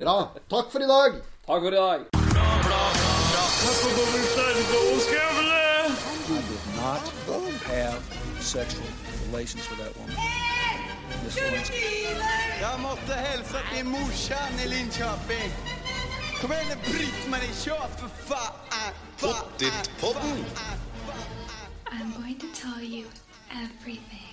[0.00, 0.18] Bra.
[0.50, 1.22] Takk for i dag.
[1.46, 2.08] Takk for i dag.
[6.84, 8.02] Not have
[8.40, 9.03] sexual
[9.34, 10.14] relations with that woman.
[11.24, 12.06] Miss Lewinsky.
[12.60, 15.50] Jag måste hälsa till morsan i Linköping.
[16.40, 18.52] Kom igen nu Britt-Marie, kör för fan!
[19.20, 20.44] Pottit-podden.
[21.90, 23.06] I'm going to tell you
[23.50, 24.23] everything.